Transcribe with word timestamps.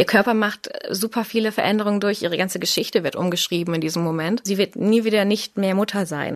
Ihr 0.00 0.06
Körper 0.06 0.32
macht 0.32 0.70
super 0.88 1.26
viele 1.26 1.52
Veränderungen 1.52 2.00
durch, 2.00 2.22
ihre 2.22 2.38
ganze 2.38 2.58
Geschichte 2.58 3.04
wird 3.04 3.16
umgeschrieben 3.16 3.74
in 3.74 3.82
diesem 3.82 4.02
Moment. 4.02 4.40
Sie 4.44 4.56
wird 4.56 4.74
nie 4.74 5.04
wieder 5.04 5.26
nicht 5.26 5.58
mehr 5.58 5.74
Mutter 5.74 6.06
sein. 6.06 6.34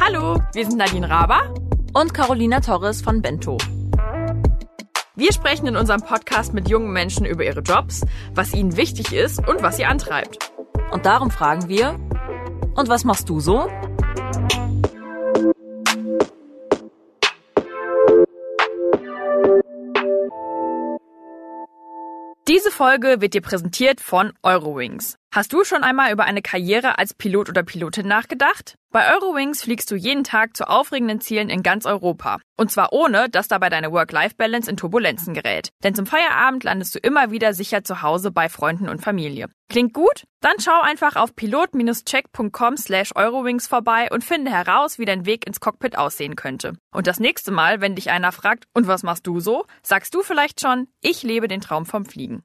Hallo, 0.00 0.42
wir 0.52 0.66
sind 0.66 0.76
Nadine 0.76 1.08
Raber 1.08 1.54
und 1.92 2.12
Carolina 2.14 2.58
Torres 2.58 3.00
von 3.00 3.22
Bento. 3.22 3.56
Wir 5.14 5.32
sprechen 5.32 5.68
in 5.68 5.76
unserem 5.76 6.00
Podcast 6.00 6.52
mit 6.52 6.68
jungen 6.68 6.92
Menschen 6.92 7.26
über 7.26 7.44
ihre 7.44 7.60
Jobs, 7.60 8.00
was 8.34 8.54
ihnen 8.54 8.76
wichtig 8.76 9.12
ist 9.12 9.38
und 9.46 9.62
was 9.62 9.76
sie 9.76 9.84
antreibt. 9.84 10.50
Und 10.90 11.06
darum 11.06 11.30
fragen 11.30 11.68
wir, 11.68 11.90
und 12.74 12.88
was 12.88 13.04
machst 13.04 13.28
du 13.28 13.38
so? 13.38 13.68
Diese 22.50 22.72
Folge 22.72 23.20
wird 23.20 23.34
dir 23.34 23.42
präsentiert 23.42 24.00
von 24.00 24.32
Eurowings. 24.42 25.19
Hast 25.32 25.52
du 25.52 25.62
schon 25.62 25.84
einmal 25.84 26.10
über 26.10 26.24
eine 26.24 26.42
Karriere 26.42 26.98
als 26.98 27.14
Pilot 27.14 27.48
oder 27.48 27.62
Pilotin 27.62 28.08
nachgedacht? 28.08 28.74
Bei 28.90 29.14
Eurowings 29.14 29.62
fliegst 29.62 29.88
du 29.92 29.94
jeden 29.94 30.24
Tag 30.24 30.56
zu 30.56 30.68
aufregenden 30.68 31.20
Zielen 31.20 31.50
in 31.50 31.62
ganz 31.62 31.86
Europa. 31.86 32.40
Und 32.56 32.72
zwar 32.72 32.92
ohne, 32.92 33.28
dass 33.28 33.46
dabei 33.46 33.68
deine 33.68 33.92
Work-Life-Balance 33.92 34.68
in 34.68 34.76
Turbulenzen 34.76 35.32
gerät. 35.32 35.68
Denn 35.84 35.94
zum 35.94 36.06
Feierabend 36.06 36.64
landest 36.64 36.96
du 36.96 36.98
immer 36.98 37.30
wieder 37.30 37.54
sicher 37.54 37.84
zu 37.84 38.02
Hause 38.02 38.32
bei 38.32 38.48
Freunden 38.48 38.88
und 38.88 39.02
Familie. 39.02 39.46
Klingt 39.68 39.94
gut? 39.94 40.24
Dann 40.40 40.58
schau 40.58 40.80
einfach 40.80 41.14
auf 41.14 41.36
pilot-check.com 41.36 42.76
slash 42.76 43.12
Eurowings 43.14 43.68
vorbei 43.68 44.08
und 44.10 44.24
finde 44.24 44.50
heraus, 44.50 44.98
wie 44.98 45.04
dein 45.04 45.26
Weg 45.26 45.46
ins 45.46 45.60
Cockpit 45.60 45.96
aussehen 45.96 46.34
könnte. 46.34 46.72
Und 46.92 47.06
das 47.06 47.20
nächste 47.20 47.52
Mal, 47.52 47.80
wenn 47.80 47.94
dich 47.94 48.10
einer 48.10 48.32
fragt, 48.32 48.64
und 48.74 48.88
was 48.88 49.04
machst 49.04 49.28
du 49.28 49.38
so, 49.38 49.64
sagst 49.84 50.12
du 50.12 50.24
vielleicht 50.24 50.60
schon, 50.60 50.88
ich 51.00 51.22
lebe 51.22 51.46
den 51.46 51.60
Traum 51.60 51.86
vom 51.86 52.04
Fliegen. 52.04 52.42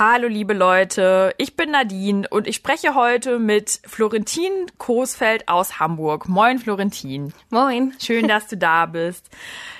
Hallo 0.00 0.28
liebe 0.28 0.54
Leute, 0.54 1.34
ich 1.38 1.56
bin 1.56 1.72
Nadine 1.72 2.28
und 2.30 2.46
ich 2.46 2.54
spreche 2.54 2.94
heute 2.94 3.40
mit 3.40 3.80
Florentin 3.84 4.52
Coesfeld 4.78 5.48
aus 5.48 5.80
Hamburg. 5.80 6.28
Moin 6.28 6.60
Florentin. 6.60 7.34
Moin. 7.50 7.92
Schön, 8.00 8.28
dass 8.28 8.46
du 8.46 8.56
da 8.56 8.86
bist. 8.86 9.28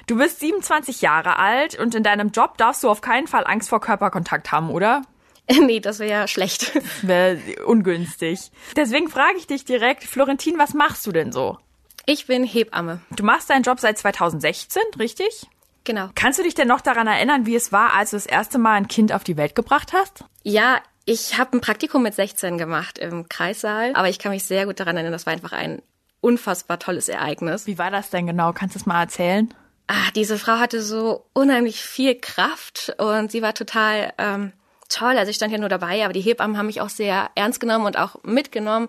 Du 0.08 0.18
bist 0.18 0.40
27 0.40 1.02
Jahre 1.02 1.36
alt 1.36 1.78
und 1.78 1.94
in 1.94 2.02
deinem 2.02 2.30
Job 2.30 2.58
darfst 2.58 2.82
du 2.82 2.90
auf 2.90 3.00
keinen 3.00 3.28
Fall 3.28 3.46
Angst 3.46 3.68
vor 3.68 3.80
Körperkontakt 3.80 4.50
haben, 4.50 4.70
oder? 4.70 5.02
Nee, 5.60 5.78
das 5.78 6.00
wäre 6.00 6.10
ja 6.10 6.26
schlecht. 6.26 6.72
Wäre 7.06 7.38
ungünstig. 7.64 8.50
Deswegen 8.74 9.08
frage 9.08 9.38
ich 9.38 9.46
dich 9.46 9.64
direkt, 9.64 10.02
Florentin, 10.02 10.58
was 10.58 10.74
machst 10.74 11.06
du 11.06 11.12
denn 11.12 11.30
so? 11.30 11.58
Ich 12.06 12.26
bin 12.26 12.42
Hebamme. 12.42 13.02
Du 13.12 13.22
machst 13.22 13.50
deinen 13.50 13.62
Job 13.62 13.78
seit 13.78 13.96
2016, 13.96 14.82
richtig? 14.98 15.46
Genau. 15.84 16.10
Kannst 16.14 16.38
du 16.38 16.42
dich 16.42 16.54
denn 16.54 16.68
noch 16.68 16.80
daran 16.80 17.06
erinnern, 17.06 17.46
wie 17.46 17.56
es 17.56 17.72
war, 17.72 17.94
als 17.94 18.10
du 18.10 18.16
das 18.16 18.26
erste 18.26 18.58
Mal 18.58 18.74
ein 18.74 18.88
Kind 18.88 19.12
auf 19.12 19.24
die 19.24 19.36
Welt 19.36 19.54
gebracht 19.54 19.92
hast? 19.92 20.24
Ja, 20.42 20.80
ich 21.04 21.38
habe 21.38 21.56
ein 21.56 21.60
Praktikum 21.60 22.02
mit 22.02 22.14
16 22.14 22.58
gemacht 22.58 22.98
im 22.98 23.28
Kreissaal, 23.28 23.92
aber 23.94 24.08
ich 24.10 24.18
kann 24.18 24.32
mich 24.32 24.44
sehr 24.44 24.66
gut 24.66 24.78
daran 24.80 24.96
erinnern, 24.96 25.12
das 25.12 25.24
war 25.24 25.32
einfach 25.32 25.52
ein 25.52 25.80
unfassbar 26.20 26.78
tolles 26.78 27.08
Ereignis. 27.08 27.66
Wie 27.66 27.78
war 27.78 27.90
das 27.90 28.10
denn 28.10 28.26
genau? 28.26 28.52
Kannst 28.52 28.74
du 28.74 28.80
es 28.80 28.86
mal 28.86 29.00
erzählen? 29.02 29.52
Ah, 29.86 30.10
diese 30.14 30.38
Frau 30.38 30.58
hatte 30.58 30.82
so 30.82 31.24
unheimlich 31.32 31.80
viel 31.80 32.14
Kraft 32.14 32.94
und 32.98 33.32
sie 33.32 33.40
war 33.40 33.54
total 33.54 34.12
ähm, 34.18 34.52
toll. 34.90 35.16
Also 35.16 35.30
ich 35.30 35.36
stand 35.36 35.52
ja 35.52 35.58
nur 35.58 35.70
dabei, 35.70 36.04
aber 36.04 36.12
die 36.12 36.20
Hebammen 36.20 36.58
haben 36.58 36.66
mich 36.66 36.82
auch 36.82 36.90
sehr 36.90 37.30
ernst 37.34 37.60
genommen 37.60 37.86
und 37.86 37.98
auch 37.98 38.22
mitgenommen. 38.22 38.88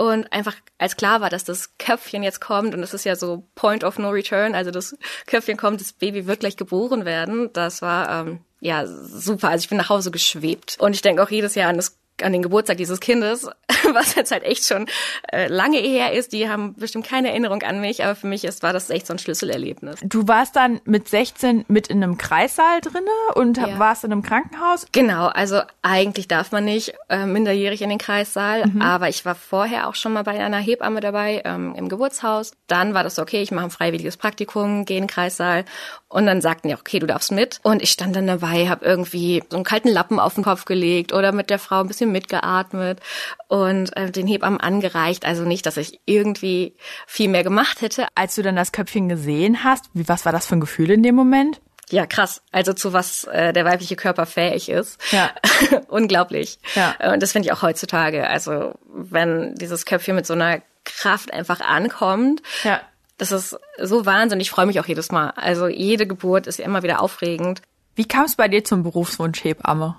Und 0.00 0.32
einfach 0.32 0.56
als 0.78 0.96
klar 0.96 1.20
war, 1.20 1.28
dass 1.28 1.44
das 1.44 1.76
Köpfchen 1.76 2.22
jetzt 2.22 2.40
kommt 2.40 2.74
und 2.74 2.82
es 2.82 2.94
ist 2.94 3.04
ja 3.04 3.16
so 3.16 3.46
Point 3.54 3.84
of 3.84 3.98
No 3.98 4.08
Return, 4.08 4.54
also 4.54 4.70
das 4.70 4.96
Köpfchen 5.26 5.58
kommt, 5.58 5.82
das 5.82 5.92
Baby 5.92 6.26
wird 6.26 6.40
gleich 6.40 6.56
geboren 6.56 7.04
werden. 7.04 7.52
Das 7.52 7.82
war 7.82 8.08
ähm, 8.08 8.40
ja 8.60 8.86
super. 8.86 9.50
Also 9.50 9.64
ich 9.64 9.68
bin 9.68 9.76
nach 9.76 9.90
Hause 9.90 10.10
geschwebt 10.10 10.78
und 10.80 10.94
ich 10.94 11.02
denke 11.02 11.22
auch 11.22 11.28
jedes 11.28 11.54
Jahr 11.54 11.68
an 11.68 11.76
das 11.76 11.99
an 12.22 12.32
den 12.32 12.42
Geburtstag 12.42 12.76
dieses 12.76 13.00
Kindes, 13.00 13.48
was 13.92 14.14
jetzt 14.14 14.30
halt 14.30 14.44
echt 14.44 14.66
schon 14.66 14.86
äh, 15.32 15.48
lange 15.48 15.78
her 15.78 16.12
ist. 16.12 16.32
Die 16.32 16.48
haben 16.48 16.74
bestimmt 16.74 17.06
keine 17.06 17.30
Erinnerung 17.30 17.62
an 17.62 17.80
mich, 17.80 18.04
aber 18.04 18.14
für 18.14 18.26
mich 18.26 18.44
ist, 18.44 18.62
war 18.62 18.72
das 18.72 18.90
echt 18.90 19.06
so 19.06 19.14
ein 19.14 19.18
Schlüsselerlebnis. 19.18 20.00
Du 20.02 20.26
warst 20.28 20.56
dann 20.56 20.80
mit 20.84 21.08
16 21.08 21.64
mit 21.68 21.88
in 21.88 22.02
einem 22.02 22.18
Kreissaal 22.18 22.80
drinne 22.80 23.10
und 23.34 23.56
ja. 23.58 23.78
warst 23.78 24.04
in 24.04 24.12
einem 24.12 24.22
Krankenhaus? 24.22 24.86
Genau, 24.92 25.26
also 25.26 25.60
eigentlich 25.82 26.28
darf 26.28 26.52
man 26.52 26.64
nicht 26.64 26.94
äh, 27.08 27.26
minderjährig 27.26 27.82
in 27.82 27.90
den 27.90 27.98
Kreissaal, 27.98 28.66
mhm. 28.66 28.82
aber 28.82 29.08
ich 29.08 29.24
war 29.24 29.34
vorher 29.34 29.88
auch 29.88 29.94
schon 29.94 30.12
mal 30.12 30.22
bei 30.22 30.32
einer 30.44 30.58
Hebamme 30.58 31.00
dabei 31.00 31.42
ähm, 31.44 31.74
im 31.76 31.88
Geburtshaus. 31.88 32.52
Dann 32.66 32.94
war 32.94 33.04
das 33.04 33.18
okay, 33.18 33.42
ich 33.42 33.50
mache 33.50 33.66
ein 33.66 33.70
freiwilliges 33.70 34.16
Praktikum, 34.16 34.84
gehe 34.84 34.98
in 34.98 35.04
den 35.04 35.08
Kreissaal 35.08 35.64
und 36.08 36.26
dann 36.26 36.40
sagten 36.40 36.68
die, 36.68 36.74
okay, 36.74 36.98
du 36.98 37.06
darfst 37.06 37.30
mit. 37.30 37.60
Und 37.62 37.82
ich 37.82 37.90
stand 37.90 38.16
dann 38.16 38.26
dabei, 38.26 38.68
habe 38.68 38.84
irgendwie 38.84 39.42
so 39.48 39.56
einen 39.56 39.64
kalten 39.64 39.88
Lappen 39.88 40.18
auf 40.18 40.34
den 40.34 40.44
Kopf 40.44 40.64
gelegt 40.64 41.12
oder 41.12 41.32
mit 41.32 41.50
der 41.50 41.58
Frau 41.58 41.80
ein 41.80 41.88
bisschen 41.88 42.09
mitgeatmet 42.10 43.00
und 43.48 43.96
äh, 43.96 44.10
den 44.10 44.26
Hebammen 44.26 44.60
angereicht. 44.60 45.24
Also 45.24 45.44
nicht, 45.44 45.66
dass 45.66 45.76
ich 45.76 46.00
irgendwie 46.06 46.76
viel 47.06 47.28
mehr 47.28 47.44
gemacht 47.44 47.80
hätte. 47.80 48.06
Als 48.14 48.34
du 48.34 48.42
dann 48.42 48.56
das 48.56 48.72
Köpfchen 48.72 49.08
gesehen 49.08 49.64
hast, 49.64 49.86
wie, 49.94 50.08
was 50.08 50.24
war 50.24 50.32
das 50.32 50.46
für 50.46 50.56
ein 50.56 50.60
Gefühl 50.60 50.90
in 50.90 51.02
dem 51.02 51.14
Moment? 51.14 51.60
Ja, 51.90 52.06
krass. 52.06 52.42
Also 52.52 52.72
zu 52.72 52.92
was 52.92 53.24
äh, 53.24 53.52
der 53.52 53.64
weibliche 53.64 53.96
Körper 53.96 54.26
fähig 54.26 54.68
ist. 54.68 55.00
Ja. 55.10 55.30
Unglaublich. 55.88 56.60
Ja. 56.74 56.94
Und 57.12 57.22
das 57.22 57.32
finde 57.32 57.48
ich 57.48 57.52
auch 57.52 57.62
heutzutage. 57.62 58.28
Also 58.28 58.74
wenn 58.86 59.54
dieses 59.56 59.86
Köpfchen 59.86 60.14
mit 60.14 60.26
so 60.26 60.34
einer 60.34 60.62
Kraft 60.84 61.32
einfach 61.32 61.60
ankommt, 61.60 62.42
ja. 62.62 62.80
Das 63.20 63.32
ist 63.32 63.54
so 63.78 64.06
Wahnsinn. 64.06 64.40
Ich 64.40 64.50
freue 64.50 64.64
mich 64.64 64.80
auch 64.80 64.86
jedes 64.86 65.12
Mal. 65.12 65.34
Also 65.36 65.68
jede 65.68 66.06
Geburt 66.06 66.46
ist 66.46 66.58
ja 66.58 66.64
immer 66.64 66.82
wieder 66.82 67.02
aufregend. 67.02 67.60
Wie 67.94 68.06
kam 68.06 68.24
es 68.24 68.34
bei 68.34 68.48
dir 68.48 68.64
zum 68.64 68.82
Berufswunsch 68.82 69.44
Hebamme? 69.44 69.96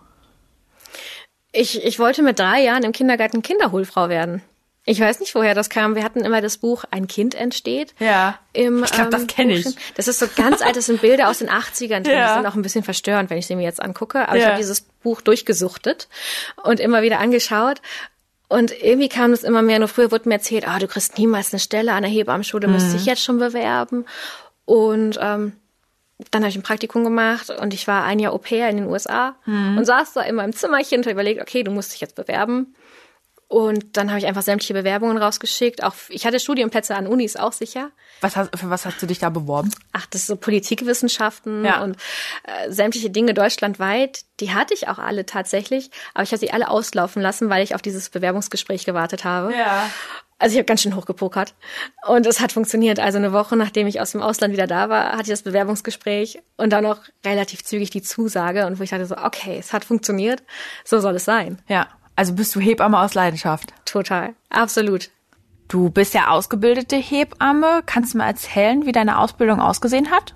Ich, 1.51 1.83
ich 1.83 1.99
wollte 1.99 2.23
mit 2.23 2.39
drei 2.39 2.61
Jahren 2.61 2.83
im 2.83 2.91
Kindergarten 2.91 3.41
Kinderholfrau 3.41 4.09
werden. 4.09 4.41
Ich 4.83 4.99
weiß 4.99 5.19
nicht, 5.19 5.35
woher 5.35 5.53
das 5.53 5.69
kam. 5.69 5.93
Wir 5.95 6.03
hatten 6.03 6.21
immer 6.21 6.41
das 6.41 6.57
Buch 6.57 6.85
Ein 6.89 7.07
Kind 7.07 7.35
entsteht. 7.35 7.93
Ja. 7.99 8.39
Im, 8.51 8.83
ich 8.83 8.91
glaube, 8.91 9.11
das 9.11 9.27
kenne 9.27 9.53
ich. 9.53 9.67
Das 9.95 10.07
ist 10.07 10.17
so 10.17 10.25
ganz 10.35 10.61
alt, 10.63 10.75
das 10.75 10.87
sind 10.87 11.01
Bilder 11.01 11.29
aus 11.29 11.37
den 11.39 11.49
80ern. 11.51 12.09
Ja. 12.09 12.29
Die 12.29 12.33
sind 12.39 12.47
auch 12.47 12.55
ein 12.55 12.63
bisschen 12.63 12.83
verstörend, 12.83 13.29
wenn 13.29 13.37
ich 13.37 13.45
sie 13.45 13.55
mir 13.55 13.63
jetzt 13.63 13.81
angucke. 13.81 14.27
Aber 14.27 14.37
Ja. 14.37 14.41
ich 14.41 14.45
habe 14.47 14.57
dieses 14.57 14.81
Buch 14.81 15.21
durchgesuchtet 15.21 16.07
und 16.63 16.79
immer 16.79 17.03
wieder 17.03 17.19
angeschaut. 17.19 17.79
Und 18.47 18.71
irgendwie 18.81 19.07
kam 19.07 19.31
es 19.33 19.43
immer 19.43 19.61
mehr. 19.61 19.77
Nur 19.79 19.87
früher 19.87 20.11
wurde 20.11 20.27
mir 20.27 20.35
erzählt, 20.35 20.67
ah, 20.67 20.79
du 20.79 20.87
kriegst 20.87 21.17
niemals 21.17 21.53
eine 21.53 21.59
Stelle 21.59 21.93
an 21.93 22.01
der 22.01 22.11
Hebammenschule, 22.11 22.67
Mhm. 22.67 22.91
dich 22.93 23.05
jetzt 23.05 23.23
schon 23.23 23.37
bewerben. 23.37 24.05
Und 24.65 25.19
ähm, 25.21 25.53
dann 26.31 26.43
habe 26.43 26.49
ich 26.49 26.55
ein 26.55 26.63
Praktikum 26.63 27.03
gemacht 27.03 27.49
und 27.49 27.73
ich 27.73 27.87
war 27.87 28.03
ein 28.03 28.19
Jahr 28.19 28.33
Au 28.33 28.37
pair 28.37 28.69
in 28.69 28.77
den 28.77 28.85
USA 28.87 29.35
Mhm. 29.45 29.77
und 29.79 29.85
saß 29.85 30.13
da 30.13 30.21
in 30.21 30.35
meinem 30.35 30.53
Zimmerchen 30.53 30.99
und 30.99 31.05
hab 31.05 31.13
überlegt, 31.13 31.41
okay, 31.41 31.63
du 31.63 31.71
musst 31.71 31.93
dich 31.93 32.01
jetzt 32.01 32.15
bewerben. 32.15 32.75
Und 33.47 33.97
dann 33.97 34.09
habe 34.11 34.17
ich 34.19 34.27
einfach 34.27 34.43
sämtliche 34.43 34.73
Bewerbungen 34.73 35.17
rausgeschickt. 35.17 35.83
Auch 35.83 35.93
ich 36.07 36.25
hatte 36.25 36.39
Studienplätze 36.39 36.95
an 36.95 37.05
Unis 37.05 37.35
auch 37.35 37.51
sicher. 37.51 37.89
Was 38.21 38.37
hast, 38.37 38.57
für 38.57 38.69
was 38.69 38.85
hast 38.85 39.01
du 39.01 39.05
dich 39.07 39.19
da 39.19 39.29
beworben? 39.29 39.71
Ach, 39.91 40.05
das 40.05 40.21
ist 40.21 40.27
so 40.27 40.37
Politikwissenschaften 40.37 41.65
Ja. 41.65 41.83
und 41.83 41.97
äh, 42.43 42.71
sämtliche 42.71 43.09
Dinge 43.09 43.33
deutschlandweit. 43.33 44.21
Die 44.39 44.53
hatte 44.53 44.73
ich 44.73 44.87
auch 44.87 44.99
alle 44.99 45.25
tatsächlich, 45.25 45.91
aber 46.13 46.23
ich 46.23 46.31
habe 46.31 46.39
sie 46.39 46.51
alle 46.51 46.69
auslaufen 46.69 47.21
lassen, 47.21 47.49
weil 47.49 47.61
ich 47.63 47.75
auf 47.75 47.81
dieses 47.81 48.09
Bewerbungsgespräch 48.09 48.85
gewartet 48.85 49.25
habe. 49.25 49.53
Ja. 49.53 49.89
Also 50.41 50.53
ich 50.53 50.57
habe 50.57 50.65
ganz 50.65 50.81
schön 50.81 50.95
hochgepokert 50.95 51.53
und 52.07 52.25
es 52.25 52.39
hat 52.39 52.51
funktioniert. 52.51 52.99
Also 52.99 53.19
eine 53.19 53.31
Woche 53.31 53.55
nachdem 53.55 53.85
ich 53.85 54.01
aus 54.01 54.13
dem 54.13 54.23
Ausland 54.23 54.53
wieder 54.53 54.65
da 54.65 54.89
war, 54.89 55.11
hatte 55.11 55.21
ich 55.21 55.29
das 55.29 55.43
Bewerbungsgespräch 55.43 56.41
und 56.57 56.73
dann 56.73 56.83
auch 56.87 56.97
relativ 57.23 57.63
zügig 57.63 57.91
die 57.91 58.01
Zusage 58.01 58.65
und 58.65 58.79
wo 58.79 58.83
ich 58.83 58.89
dachte 58.89 59.05
so, 59.05 59.15
okay, 59.17 59.57
es 59.59 59.71
hat 59.71 59.85
funktioniert, 59.85 60.41
so 60.83 60.99
soll 60.99 61.15
es 61.17 61.25
sein. 61.25 61.59
Ja. 61.67 61.89
Also 62.15 62.33
bist 62.33 62.55
du 62.55 62.59
Hebamme 62.59 62.99
aus 62.99 63.13
Leidenschaft? 63.13 63.71
Total, 63.85 64.33
absolut. 64.49 65.11
Du 65.67 65.91
bist 65.91 66.15
ja 66.15 66.29
ausgebildete 66.29 66.95
Hebamme. 66.95 67.83
Kannst 67.85 68.15
du 68.15 68.17
mal 68.17 68.27
erzählen, 68.27 68.87
wie 68.87 68.91
deine 68.91 69.19
Ausbildung 69.19 69.61
ausgesehen 69.61 70.09
hat? 70.09 70.33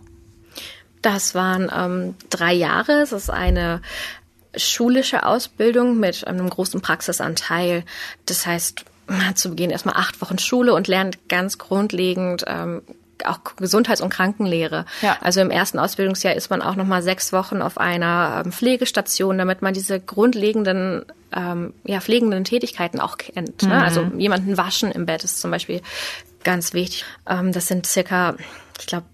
Das 1.02 1.34
waren 1.34 1.72
ähm, 1.76 2.16
drei 2.30 2.54
Jahre. 2.54 3.02
Es 3.02 3.12
ist 3.12 3.32
eine 3.32 3.82
schulische 4.56 5.26
Ausbildung 5.26 6.00
mit 6.00 6.28
einem 6.28 6.48
großen 6.48 6.80
Praxisanteil. 6.82 7.84
Das 8.28 8.46
heißt, 8.46 8.86
hat 9.10 9.38
zu 9.38 9.50
Beginn 9.50 9.70
erstmal 9.70 9.96
acht 9.96 10.22
Wochen 10.22 10.40
Schule 10.40 10.74
und 10.74 10.88
lernt 10.88 11.30
ganz 11.30 11.58
grundlegend 11.58 12.44
ähm, 12.48 12.82
auch 13.24 13.40
Gesundheits- 13.56 14.02
und 14.02 14.10
Krankenlehre. 14.10 14.86
Ja. 15.02 15.18
Also 15.22 15.40
im 15.42 15.52
ersten 15.52 15.80
Ausbildungsjahr 15.80 16.36
ist 16.36 16.50
man 16.50 16.62
auch 16.62 16.76
noch 16.76 16.86
mal 16.86 17.02
sechs 17.02 17.32
Wochen 17.32 17.62
auf 17.62 17.78
einer 17.78 18.44
ähm, 18.46 18.52
Pflegestation, 18.52 19.38
damit 19.38 19.62
man 19.62 19.74
diese 19.74 20.00
grundlegenden, 20.00 21.06
ähm, 21.34 21.74
ja, 21.86 22.02
pflegenden 22.02 22.44
Tätigkeiten 22.44 23.00
auch 23.00 23.18
kennt. 23.18 23.64
Ne? 23.64 23.82
Also 23.82 24.02
jemanden 24.18 24.58
waschen 24.58 24.92
im 24.92 25.06
Bett 25.06 25.24
ist 25.24 25.40
zum 25.40 25.52
Beispiel 25.52 25.82
ganz 26.44 26.74
wichtig. 26.74 27.06
Ähm, 27.28 27.52
das 27.52 27.68
sind 27.68 27.86
circa, 27.86 28.36
ich 28.80 28.86
glaube, 28.86 29.06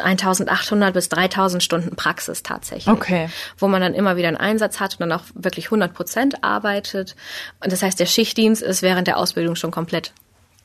1800 0.00 0.94
bis 0.94 1.08
3000 1.08 1.62
Stunden 1.62 1.96
Praxis 1.96 2.42
tatsächlich. 2.42 2.88
Okay. 2.88 3.28
Wo 3.56 3.68
man 3.68 3.80
dann 3.80 3.94
immer 3.94 4.16
wieder 4.16 4.28
einen 4.28 4.36
Einsatz 4.36 4.80
hat 4.80 4.94
und 4.94 5.00
dann 5.00 5.12
auch 5.12 5.24
wirklich 5.34 5.66
100 5.66 5.94
Prozent 5.94 6.44
arbeitet. 6.44 7.16
Und 7.62 7.72
das 7.72 7.82
heißt, 7.82 7.98
der 7.98 8.06
Schichtdienst 8.06 8.62
ist 8.62 8.82
während 8.82 9.06
der 9.06 9.16
Ausbildung 9.16 9.56
schon 9.56 9.70
komplett 9.70 10.12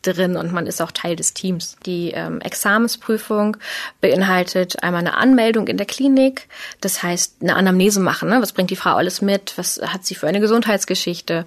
drin 0.03 0.35
und 0.35 0.51
man 0.51 0.67
ist 0.67 0.81
auch 0.81 0.91
Teil 0.91 1.15
des 1.15 1.33
Teams. 1.33 1.77
Die 1.85 2.11
ähm, 2.11 2.41
Examensprüfung 2.41 3.57
beinhaltet 4.01 4.83
einmal 4.83 4.99
eine 5.01 5.15
Anmeldung 5.15 5.67
in 5.67 5.77
der 5.77 5.85
Klinik, 5.85 6.47
das 6.81 7.01
heißt 7.01 7.37
eine 7.41 7.55
Anamnese 7.55 7.99
machen. 7.99 8.29
Ne? 8.29 8.41
Was 8.41 8.53
bringt 8.53 8.69
die 8.69 8.75
Frau 8.75 8.95
alles 8.95 9.21
mit? 9.21 9.53
Was 9.57 9.81
hat 9.81 10.05
sie 10.05 10.15
für 10.15 10.27
eine 10.27 10.39
Gesundheitsgeschichte? 10.39 11.45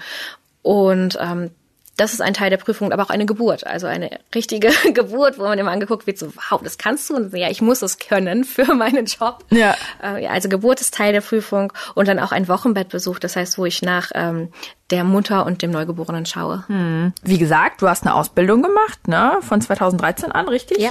Und 0.62 1.18
ähm, 1.20 1.50
das 1.96 2.12
ist 2.12 2.20
ein 2.20 2.34
Teil 2.34 2.50
der 2.50 2.58
Prüfung, 2.58 2.92
aber 2.92 3.02
auch 3.04 3.10
eine 3.10 3.26
Geburt, 3.26 3.66
also 3.66 3.86
eine 3.86 4.20
richtige 4.34 4.70
Geburt, 4.92 5.38
wo 5.38 5.44
man 5.44 5.58
immer 5.58 5.70
angeguckt 5.70 6.06
wird, 6.06 6.18
so, 6.18 6.28
wow, 6.50 6.60
das 6.62 6.78
kannst 6.78 7.08
du? 7.08 7.16
Und 7.16 7.34
ja, 7.34 7.50
ich 7.50 7.62
muss 7.62 7.82
es 7.82 7.98
können 7.98 8.44
für 8.44 8.74
meinen 8.74 9.06
Job. 9.06 9.44
Ja. 9.50 9.74
Äh, 10.02 10.26
also 10.26 10.48
Geburt 10.48 10.80
ist 10.80 10.94
Teil 10.94 11.12
der 11.12 11.22
Prüfung 11.22 11.72
und 11.94 12.08
dann 12.08 12.18
auch 12.18 12.32
ein 12.32 12.48
Wochenbettbesuch, 12.48 13.18
das 13.18 13.36
heißt, 13.36 13.58
wo 13.58 13.64
ich 13.64 13.82
nach 13.82 14.10
ähm, 14.14 14.50
der 14.90 15.04
Mutter 15.04 15.46
und 15.46 15.62
dem 15.62 15.70
Neugeborenen 15.70 16.26
schaue. 16.26 16.64
Hm. 16.68 17.12
Wie 17.22 17.38
gesagt, 17.38 17.82
du 17.82 17.88
hast 17.88 18.04
eine 18.04 18.14
Ausbildung 18.14 18.62
gemacht, 18.62 19.08
ne? 19.08 19.38
Von 19.40 19.60
2013 19.60 20.32
an, 20.32 20.48
richtig? 20.48 20.78
Ja. 20.78 20.90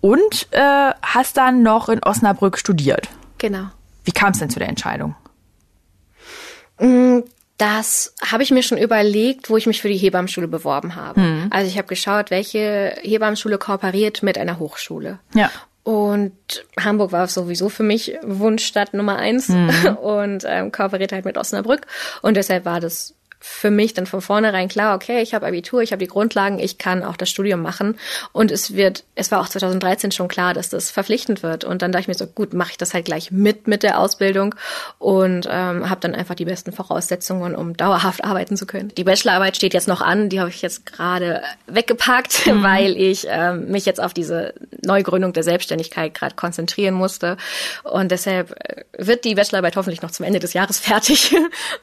Und 0.00 0.48
äh, 0.52 0.92
hast 1.02 1.36
dann 1.36 1.62
noch 1.62 1.88
in 1.88 2.02
Osnabrück 2.02 2.58
studiert. 2.58 3.08
Genau. 3.38 3.66
Wie 4.04 4.12
kam 4.12 4.32
es 4.32 4.38
denn 4.38 4.50
zu 4.50 4.58
der 4.58 4.68
Entscheidung? 4.68 5.16
Das 7.56 8.14
habe 8.24 8.42
ich 8.42 8.50
mir 8.50 8.62
schon 8.62 8.78
überlegt, 8.78 9.48
wo 9.48 9.56
ich 9.56 9.66
mich 9.66 9.80
für 9.80 9.88
die 9.88 9.96
Hebammenschule 9.96 10.48
beworben 10.48 10.96
habe. 10.96 11.20
Mhm. 11.20 11.46
Also 11.50 11.68
ich 11.68 11.78
habe 11.78 11.86
geschaut, 11.86 12.30
welche 12.30 12.96
Hebammenschule 13.02 13.58
kooperiert 13.58 14.22
mit 14.22 14.38
einer 14.38 14.58
Hochschule. 14.58 15.20
Ja. 15.34 15.50
Und 15.84 16.32
Hamburg 16.82 17.12
war 17.12 17.28
sowieso 17.28 17.68
für 17.68 17.82
mich 17.82 18.16
Wunschstadt 18.22 18.94
Nummer 18.94 19.16
eins 19.16 19.50
mhm. 19.50 19.96
und 20.02 20.44
ähm, 20.46 20.72
kooperiert 20.72 21.12
halt 21.12 21.26
mit 21.26 21.36
Osnabrück. 21.36 21.86
Und 22.22 22.36
deshalb 22.36 22.64
war 22.64 22.80
das 22.80 23.14
für 23.46 23.70
mich 23.70 23.92
dann 23.92 24.06
von 24.06 24.22
vornherein 24.22 24.68
klar, 24.68 24.96
okay, 24.96 25.20
ich 25.20 25.34
habe 25.34 25.46
Abitur, 25.46 25.82
ich 25.82 25.92
habe 25.92 26.00
die 26.00 26.08
Grundlagen, 26.08 26.58
ich 26.58 26.78
kann 26.78 27.04
auch 27.04 27.16
das 27.16 27.28
Studium 27.28 27.60
machen. 27.60 27.98
Und 28.32 28.50
es 28.50 28.74
wird, 28.74 29.04
es 29.16 29.30
war 29.30 29.42
auch 29.42 29.48
2013 29.50 30.12
schon 30.12 30.28
klar, 30.28 30.54
dass 30.54 30.70
das 30.70 30.90
verpflichtend 30.90 31.42
wird. 31.42 31.62
Und 31.62 31.82
dann 31.82 31.92
dachte 31.92 32.02
ich 32.02 32.08
mir 32.08 32.14
so, 32.14 32.26
gut, 32.26 32.54
mache 32.54 32.70
ich 32.70 32.78
das 32.78 32.94
halt 32.94 33.04
gleich 33.04 33.30
mit 33.30 33.68
mit 33.68 33.82
der 33.82 34.00
Ausbildung 34.00 34.54
und 34.98 35.46
ähm, 35.50 35.90
habe 35.90 36.00
dann 36.00 36.14
einfach 36.14 36.34
die 36.34 36.46
besten 36.46 36.72
Voraussetzungen, 36.72 37.54
um 37.54 37.76
dauerhaft 37.76 38.24
arbeiten 38.24 38.56
zu 38.56 38.64
können. 38.64 38.92
Die 38.96 39.04
Bachelorarbeit 39.04 39.56
steht 39.56 39.74
jetzt 39.74 39.88
noch 39.88 40.00
an, 40.00 40.30
die 40.30 40.40
habe 40.40 40.48
ich 40.48 40.62
jetzt 40.62 40.86
gerade 40.86 41.42
weggepackt, 41.66 42.46
mhm. 42.46 42.62
weil 42.62 42.96
ich 42.96 43.26
ähm, 43.28 43.70
mich 43.70 43.84
jetzt 43.84 44.00
auf 44.00 44.14
diese 44.14 44.54
Neugründung 44.82 45.34
der 45.34 45.42
Selbstständigkeit 45.42 46.14
gerade 46.14 46.34
konzentrieren 46.34 46.94
musste. 46.94 47.36
Und 47.82 48.10
deshalb 48.10 48.52
äh, 48.52 48.84
wird 48.96 49.26
die 49.26 49.34
Bachelorarbeit 49.34 49.76
hoffentlich 49.76 50.00
noch 50.00 50.12
zum 50.12 50.24
Ende 50.24 50.38
des 50.38 50.54
Jahres 50.54 50.78
fertig. 50.80 51.36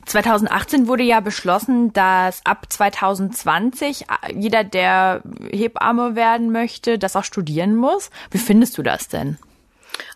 2018 0.08 0.88
wurde 0.88 1.04
ja 1.04 1.20
beschlossen, 1.20 1.51
beschlossen, 1.52 1.92
dass 1.94 2.42
ab 2.46 2.66
2020 2.70 4.06
jeder, 4.36 4.64
der 4.64 5.22
Hebamme 5.52 6.16
werden 6.16 6.52
möchte, 6.52 6.98
das 6.98 7.16
auch 7.16 7.24
studieren 7.24 7.76
muss. 7.76 8.10
Wie 8.30 8.38
findest 8.38 8.78
du 8.78 8.84
das 8.84 9.08
denn? 9.08 9.38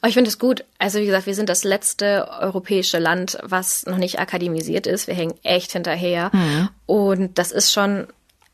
Oh, 0.02 0.08
ich 0.08 0.14
finde 0.14 0.30
es 0.30 0.40
gut. 0.40 0.64
Also 0.80 1.00
wie 1.00 1.06
gesagt, 1.06 1.26
wir 1.26 1.36
sind 1.36 1.50
das 1.50 1.64
letzte 1.64 2.30
europäische 2.40 3.00
Land, 3.00 3.38
was 3.44 3.86
noch 3.86 3.98
nicht 3.98 4.20
akademisiert 4.20 4.88
ist. 4.88 5.08
Wir 5.08 5.16
hängen 5.16 5.36
echt 5.44 5.74
hinterher. 5.74 6.32
Mhm. 6.34 6.70
Und 6.86 7.38
das 7.38 7.52
ist 7.52 7.74
schon 7.74 8.08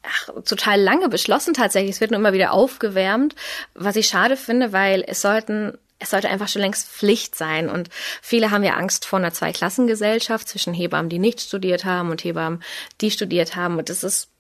ach, 0.04 0.30
total 0.44 0.82
lange 0.82 1.10
beschlossen 1.10 1.54
tatsächlich. 1.54 1.92
Es 1.92 2.02
wird 2.02 2.12
nur 2.12 2.20
immer 2.20 2.34
wieder 2.34 2.54
aufgewärmt, 2.54 3.36
was 3.76 3.96
ich 3.96 4.08
schade 4.08 4.36
finde, 4.36 4.74
weil 4.74 5.04
es 5.08 5.22
sollten 5.22 5.78
es 6.02 6.10
sollte 6.10 6.30
einfach 6.30 6.48
schon 6.48 6.62
längst 6.62 6.90
Pflicht 6.90 7.36
sein. 7.36 7.70
Und 7.70 7.90
viele 8.22 8.52
haben 8.52 8.64
ja 8.64 8.74
Angst 8.74 9.06
vor 9.06 9.20
einer 9.20 9.32
Zweiklassengesellschaft 9.32 10.48
zwischen 10.48 10.74
Hebammen, 10.74 11.10
die 11.10 11.20
nicht 11.20 11.40
studiert 11.40 11.86
haben 11.86 12.10
und 12.10 12.24
Hebammen, 12.24 12.64
die 13.02 13.12
studiert 13.12 13.56
haben. 13.56 13.78
Und 13.78 13.90
das 13.90 14.04
ist 14.04 14.32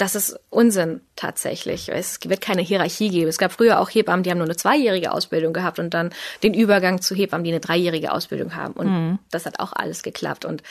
das 0.00 0.14
ist 0.14 0.40
Unsinn 0.48 1.02
tatsächlich. 1.14 1.90
Es 1.90 2.20
wird 2.24 2.40
keine 2.40 2.62
Hierarchie 2.62 3.10
geben. 3.10 3.28
Es 3.28 3.36
gab 3.36 3.52
früher 3.52 3.78
auch 3.78 3.90
Hebammen, 3.90 4.22
die 4.22 4.30
haben 4.30 4.38
nur 4.38 4.46
eine 4.46 4.56
zweijährige 4.56 5.12
Ausbildung 5.12 5.52
gehabt 5.52 5.78
und 5.78 5.92
dann 5.92 6.08
den 6.42 6.54
Übergang 6.54 7.02
zu 7.02 7.14
Hebammen, 7.14 7.44
die 7.44 7.50
eine 7.50 7.60
dreijährige 7.60 8.10
Ausbildung 8.10 8.56
haben. 8.56 8.72
Und 8.72 8.88
mhm. 8.88 9.18
das 9.30 9.44
hat 9.44 9.60
auch 9.60 9.74
alles 9.74 10.02
geklappt. 10.02 10.46
Und 10.46 10.62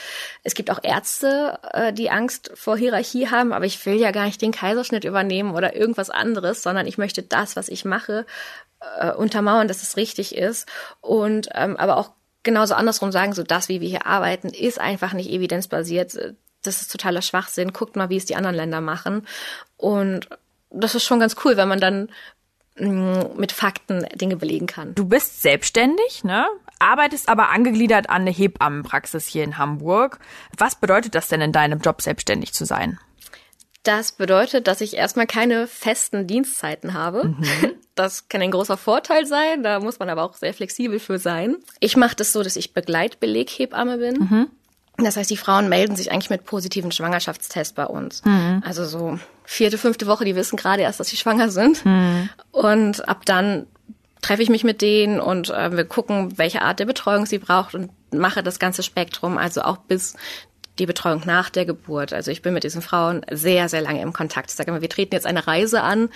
es 0.43 0.55
gibt 0.55 0.71
auch 0.71 0.79
Ärzte, 0.81 1.59
äh, 1.73 1.93
die 1.93 2.09
Angst 2.09 2.49
vor 2.55 2.75
Hierarchie 2.75 3.27
haben, 3.27 3.53
aber 3.53 3.65
ich 3.65 3.85
will 3.85 3.99
ja 3.99 4.09
gar 4.09 4.25
nicht 4.25 4.41
den 4.41 4.51
Kaiserschnitt 4.51 5.03
übernehmen 5.03 5.53
oder 5.53 5.75
irgendwas 5.75 6.09
anderes, 6.09 6.63
sondern 6.63 6.87
ich 6.87 6.97
möchte 6.97 7.21
das, 7.21 7.55
was 7.55 7.69
ich 7.69 7.85
mache, 7.85 8.25
äh, 8.99 9.11
untermauern, 9.11 9.67
dass 9.67 9.83
es 9.83 9.97
richtig 9.97 10.35
ist 10.35 10.67
und 11.01 11.49
ähm, 11.53 11.77
aber 11.77 11.97
auch 11.97 12.11
genauso 12.43 12.73
andersrum 12.73 13.11
sagen, 13.11 13.33
so 13.33 13.43
das, 13.43 13.69
wie 13.69 13.81
wir 13.81 13.89
hier 13.89 14.05
arbeiten, 14.05 14.49
ist 14.49 14.79
einfach 14.79 15.13
nicht 15.13 15.29
evidenzbasiert. 15.29 16.17
Das 16.63 16.81
ist 16.81 16.91
totaler 16.91 17.21
Schwachsinn. 17.21 17.73
Guckt 17.73 17.95
mal, 17.95 18.09
wie 18.09 18.17
es 18.17 18.25
die 18.25 18.35
anderen 18.35 18.55
Länder 18.55 18.81
machen. 18.81 19.27
Und 19.77 20.29
das 20.69 20.95
ist 20.95 21.03
schon 21.03 21.19
ganz 21.19 21.35
cool, 21.43 21.57
wenn 21.57 21.67
man 21.67 21.79
dann 21.79 22.09
mm, 22.77 23.37
mit 23.37 23.51
Fakten 23.51 24.05
Dinge 24.15 24.35
belegen 24.35 24.67
kann. 24.67 24.95
Du 24.95 25.05
bist 25.05 25.41
selbstständig, 25.41 26.23
ne? 26.23 26.47
Arbeitest 26.79 27.27
aber 27.27 27.49
angegliedert 27.49 28.09
an 28.09 28.21
eine 28.21 28.31
Hebammenpraxis 28.31 29.27
hier 29.27 29.43
in 29.43 29.57
Hamburg. 29.57 30.19
Was 30.57 30.75
bedeutet 30.75 31.15
das 31.15 31.27
denn 31.27 31.41
in 31.41 31.51
deinem 31.51 31.79
Job, 31.79 32.01
selbstständig 32.01 32.53
zu 32.53 32.65
sein? 32.65 32.99
Das 33.83 34.11
bedeutet, 34.11 34.67
dass 34.67 34.81
ich 34.81 34.95
erstmal 34.95 35.27
keine 35.27 35.67
festen 35.67 36.27
Dienstzeiten 36.27 36.93
habe. 36.93 37.29
Mhm. 37.29 37.75
Das 37.99 38.29
kann 38.29 38.41
ein 38.41 38.51
großer 38.51 38.77
Vorteil 38.77 39.25
sein, 39.25 39.61
da 39.61 39.81
muss 39.81 39.99
man 39.99 40.09
aber 40.09 40.23
auch 40.23 40.33
sehr 40.35 40.53
flexibel 40.53 40.99
für 40.99 41.19
sein. 41.19 41.57
Ich 41.81 41.97
mache 41.97 42.15
das 42.15 42.31
so, 42.31 42.41
dass 42.41 42.55
ich 42.55 42.73
Begleitbeleghebamme 42.73 43.97
bin. 43.97 44.15
Mhm. 44.15 44.47
Das 45.03 45.17
heißt, 45.17 45.29
die 45.29 45.35
Frauen 45.35 45.67
melden 45.67 45.97
sich 45.97 46.09
eigentlich 46.09 46.29
mit 46.29 46.45
positiven 46.45 46.93
Schwangerschaftstests 46.93 47.73
bei 47.73 47.85
uns. 47.85 48.23
Mhm. 48.23 48.63
Also 48.65 48.85
so 48.85 49.19
vierte, 49.43 49.77
fünfte 49.77 50.07
Woche, 50.07 50.23
die 50.23 50.37
wissen 50.37 50.55
gerade 50.55 50.81
erst, 50.81 51.01
dass 51.01 51.09
sie 51.09 51.17
schwanger 51.17 51.49
sind. 51.49 51.83
Mhm. 51.85 52.29
Und 52.53 53.09
ab 53.09 53.25
dann 53.25 53.67
treffe 54.21 54.43
ich 54.43 54.49
mich 54.49 54.63
mit 54.63 54.81
denen 54.81 55.19
und 55.19 55.49
äh, 55.49 55.75
wir 55.75 55.83
gucken, 55.83 56.37
welche 56.37 56.61
Art 56.61 56.79
der 56.79 56.85
Betreuung 56.85 57.25
sie 57.25 57.39
braucht 57.39 57.75
und 57.75 57.91
mache 58.13 58.43
das 58.43 58.59
ganze 58.59 58.81
Spektrum, 58.81 59.37
also 59.37 59.63
auch 59.63 59.75
bis 59.75 60.15
die 60.77 60.85
Betreuung 60.85 61.23
nach 61.25 61.49
der 61.49 61.65
Geburt. 61.65 62.13
Also 62.13 62.31
ich 62.31 62.41
bin 62.41 62.53
mit 62.53 62.63
diesen 62.63 62.81
Frauen 62.81 63.25
sehr, 63.29 63.67
sehr 63.67 63.81
lange 63.81 64.01
im 64.01 64.13
Kontakt. 64.13 64.51
Ich 64.51 64.55
sage 64.55 64.71
immer, 64.71 64.81
wir 64.81 64.89
treten 64.89 65.13
jetzt 65.13 65.25
eine 65.25 65.47
Reise 65.47 65.83
an, 65.83 66.09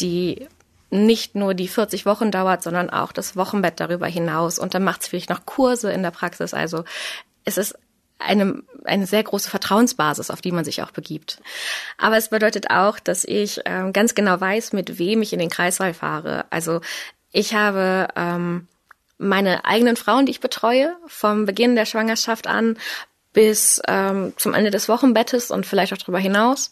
die 0.00 0.48
nicht 0.90 1.34
nur 1.34 1.54
die 1.54 1.68
40 1.68 2.06
Wochen 2.06 2.30
dauert, 2.30 2.62
sondern 2.62 2.90
auch 2.90 3.12
das 3.12 3.36
Wochenbett 3.36 3.80
darüber 3.80 4.06
hinaus. 4.06 4.58
Und 4.58 4.74
dann 4.74 4.84
macht 4.84 5.02
es 5.02 5.08
vielleicht 5.08 5.30
noch 5.30 5.46
Kurse 5.46 5.92
in 5.92 6.02
der 6.02 6.10
Praxis. 6.10 6.54
Also 6.54 6.84
es 7.44 7.58
ist 7.58 7.78
eine, 8.18 8.62
eine 8.84 9.06
sehr 9.06 9.22
große 9.22 9.50
Vertrauensbasis, 9.50 10.30
auf 10.30 10.40
die 10.40 10.52
man 10.52 10.64
sich 10.64 10.82
auch 10.82 10.90
begibt. 10.90 11.40
Aber 11.98 12.16
es 12.16 12.30
bedeutet 12.30 12.70
auch, 12.70 12.98
dass 12.98 13.24
ich 13.24 13.60
ähm, 13.64 13.92
ganz 13.92 14.14
genau 14.14 14.40
weiß, 14.40 14.72
mit 14.72 14.98
wem 14.98 15.22
ich 15.22 15.32
in 15.32 15.38
den 15.38 15.50
Kreissaal 15.50 15.94
fahre. 15.94 16.46
Also 16.50 16.80
ich 17.32 17.54
habe 17.54 18.08
ähm, 18.16 18.66
meine 19.18 19.64
eigenen 19.64 19.96
Frauen, 19.96 20.26
die 20.26 20.32
ich 20.32 20.40
betreue, 20.40 20.96
vom 21.06 21.44
Beginn 21.46 21.76
der 21.76 21.86
Schwangerschaft 21.86 22.46
an 22.46 22.76
bis 23.32 23.80
ähm, 23.86 24.32
zum 24.36 24.54
Ende 24.54 24.70
des 24.70 24.88
Wochenbettes 24.88 25.50
und 25.50 25.66
vielleicht 25.66 25.92
auch 25.92 25.98
darüber 25.98 26.18
hinaus. 26.18 26.70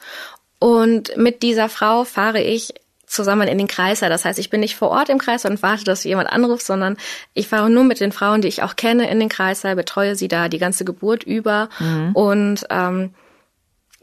Und 0.58 1.16
mit 1.16 1.42
dieser 1.42 1.68
Frau 1.68 2.04
fahre 2.04 2.42
ich 2.42 2.74
zusammen 3.06 3.48
in 3.48 3.58
den 3.58 3.68
Kreiser. 3.68 4.08
Das 4.08 4.24
heißt, 4.24 4.38
ich 4.38 4.50
bin 4.50 4.60
nicht 4.60 4.76
vor 4.76 4.90
Ort 4.90 5.08
im 5.08 5.18
Kreis 5.18 5.44
und 5.44 5.62
warte, 5.62 5.84
dass 5.84 6.04
jemand 6.04 6.30
anruft, 6.30 6.66
sondern 6.66 6.96
ich 7.34 7.48
fahre 7.48 7.70
nur 7.70 7.84
mit 7.84 8.00
den 8.00 8.12
Frauen, 8.12 8.40
die 8.40 8.48
ich 8.48 8.62
auch 8.62 8.76
kenne, 8.76 9.08
in 9.08 9.20
den 9.20 9.28
Kreiser, 9.28 9.74
betreue 9.74 10.16
sie 10.16 10.28
da 10.28 10.48
die 10.48 10.58
ganze 10.58 10.84
Geburt 10.84 11.22
über 11.22 11.68
mhm. 11.78 12.12
und 12.12 12.66
ähm, 12.70 13.14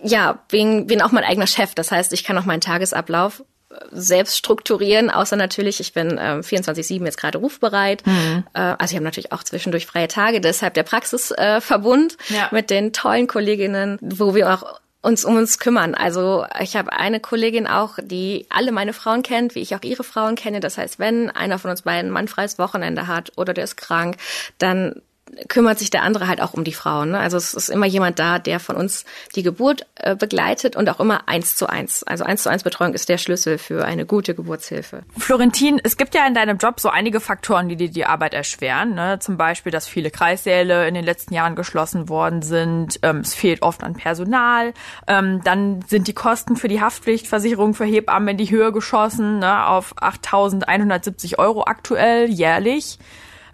ja, 0.02 0.40
bin, 0.50 0.88
bin 0.88 1.02
auch 1.02 1.12
mein 1.12 1.24
eigener 1.24 1.48
Chef. 1.48 1.76
Das 1.76 1.92
heißt, 1.92 2.12
ich 2.14 2.24
kann 2.24 2.38
auch 2.38 2.46
meinen 2.46 2.62
Tagesablauf 2.62 3.44
selbst 3.92 4.38
strukturieren, 4.38 5.10
außer 5.10 5.36
natürlich, 5.36 5.80
ich 5.80 5.94
bin 5.94 6.18
äh, 6.18 6.42
24-7 6.42 7.04
jetzt 7.06 7.18
gerade 7.18 7.38
rufbereit. 7.38 8.06
Mhm. 8.06 8.44
Äh, 8.54 8.60
also 8.60 8.92
ich 8.92 8.96
habe 8.96 9.04
natürlich 9.04 9.32
auch 9.32 9.44
zwischendurch 9.44 9.86
freie 9.86 10.08
Tage, 10.08 10.42
deshalb 10.42 10.74
der 10.74 10.84
Praxisverbund 10.84 12.18
äh, 12.30 12.34
ja. 12.36 12.50
mit 12.52 12.70
den 12.70 12.94
tollen 12.94 13.28
Kolleginnen, 13.28 13.98
wo 14.02 14.36
wir 14.36 14.54
auch 14.54 14.80
uns 15.04 15.26
um 15.26 15.36
uns 15.36 15.60
kümmern. 15.60 15.94
Also 15.94 16.46
ich 16.60 16.76
habe 16.76 16.94
eine 16.94 17.20
Kollegin 17.20 17.68
auch, 17.68 18.00
die 18.02 18.48
alle 18.50 18.72
meine 18.72 18.94
Frauen 18.94 19.22
kennt, 19.22 19.54
wie 19.54 19.60
ich 19.60 19.76
auch 19.76 19.84
ihre 19.84 20.04
Frauen 20.04 20.36
kenne. 20.36 20.62
Das 20.62 20.78
heißt, 20.78 20.98
wenn 20.98 21.30
einer 21.30 21.60
von 21.60 21.70
uns 21.70 21.84
beiden 21.84 22.10
ein 22.10 22.14
mannfreies 22.14 22.58
Wochenende 22.58 23.08
hat 23.08 23.34
oder 23.36 23.54
der 23.54 23.66
ist 23.66 23.76
krank, 23.76 24.16
dann 24.58 25.02
kümmert 25.48 25.80
sich 25.80 25.90
der 25.90 26.04
andere 26.04 26.28
halt 26.28 26.42
auch 26.42 26.54
um 26.54 26.64
die 26.64 26.74
Frauen. 26.74 27.12
Ne? 27.12 27.20
Also 27.20 27.38
es 27.38 27.54
ist 27.54 27.70
immer 27.70 27.86
jemand 27.86 28.20
da, 28.20 28.40
der 28.40 28.60
von 28.60 28.76
uns 28.76 29.06
die 29.36 29.44
Geburt 29.44 29.86
äh, 29.96 30.16
begleitet 30.16 30.76
und 30.76 30.90
auch 30.90 31.00
immer 31.00 31.28
eins 31.28 31.56
zu 31.56 31.68
eins. 31.68 32.04
Also 32.04 32.24
eins 32.24 32.44
zu 32.44 32.50
eins 32.50 32.64
Betreuung 32.64 32.94
ist 32.94 33.10
der 33.10 33.18
Schlüssel 33.18 33.58
für 33.58 33.86
eine 33.86 34.06
gute 34.06 34.36
Geburtshilfe. 34.36 35.04
Florentin, 35.18 35.80
es 35.84 35.98
gibt 35.98 36.16
ja 36.16 36.28
in 36.28 36.34
deinem 36.34 36.58
Job 36.58 36.80
so 36.80 36.90
einige 36.90 37.20
Faktoren, 37.20 37.70
die 37.70 37.76
dir 37.76 37.90
die 37.90 38.06
Arbeit 38.06 38.34
erschweren. 38.34 38.96
Ne? 38.96 39.20
Zum 39.20 39.38
Beispiel, 39.38 39.72
dass 39.72 39.88
viele 39.88 40.12
Kreissäle 40.12 40.88
in 40.88 40.94
den 40.94 41.06
letzten 41.06 41.34
Jahren 41.34 41.56
geschlossen 41.56 42.10
worden 42.10 42.42
sind. 42.42 43.00
Ähm, 43.02 43.20
es 43.20 43.34
fehlt 43.34 43.62
oft 43.62 43.84
an 43.84 43.94
Personal. 43.94 44.74
Ähm, 45.08 45.42
dann 45.44 45.84
sind 45.88 46.08
die 46.08 46.14
Kosten 46.14 46.56
für 46.56 46.68
die 46.68 46.82
Haftpflichtversicherung 46.82 47.74
für 47.74 47.86
Hebammen 47.86 48.30
in 48.30 48.38
die 48.38 48.52
Höhe 48.52 48.72
geschossen 48.72 49.40
ne? 49.40 49.68
auf 49.68 49.96
8.170 49.98 51.40
Euro 51.40 51.64
aktuell 51.66 52.30
jährlich. 52.30 53.00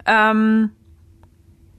Ähm, 0.06 0.72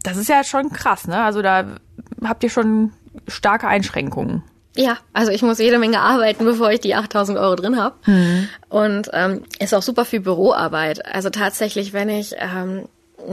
das 0.03 0.17
ist 0.17 0.29
ja 0.29 0.45
schon 0.45 0.71
krass, 0.71 1.07
ne? 1.07 1.23
Also 1.23 1.43
da 1.43 1.77
habt 2.25 2.43
ihr 2.43 2.51
schon 2.51 2.93
starke 3.29 3.67
Einschränkungen. 3.67 4.43
Ja, 4.77 4.99
also 5.13 5.33
ich 5.33 5.43
muss 5.43 5.59
jede 5.59 5.79
Menge 5.79 6.01
arbeiten, 6.01 6.45
bevor 6.47 6.71
ich 6.71 6.81
die 6.81 6.95
8000 6.95 7.39
Euro 7.39 7.57
drin 7.57 7.77
habe. 7.77 7.97
Mhm. 8.07 8.49
Und 8.69 9.11
ähm, 9.13 9.43
ist 9.59 9.75
auch 9.75 9.83
super 9.83 10.05
viel 10.05 10.21
Büroarbeit. 10.21 11.05
Also 11.07 11.31
tatsächlich, 11.31 11.93
wenn 11.93 12.09
ich 12.09 12.35
ähm, 12.39 12.87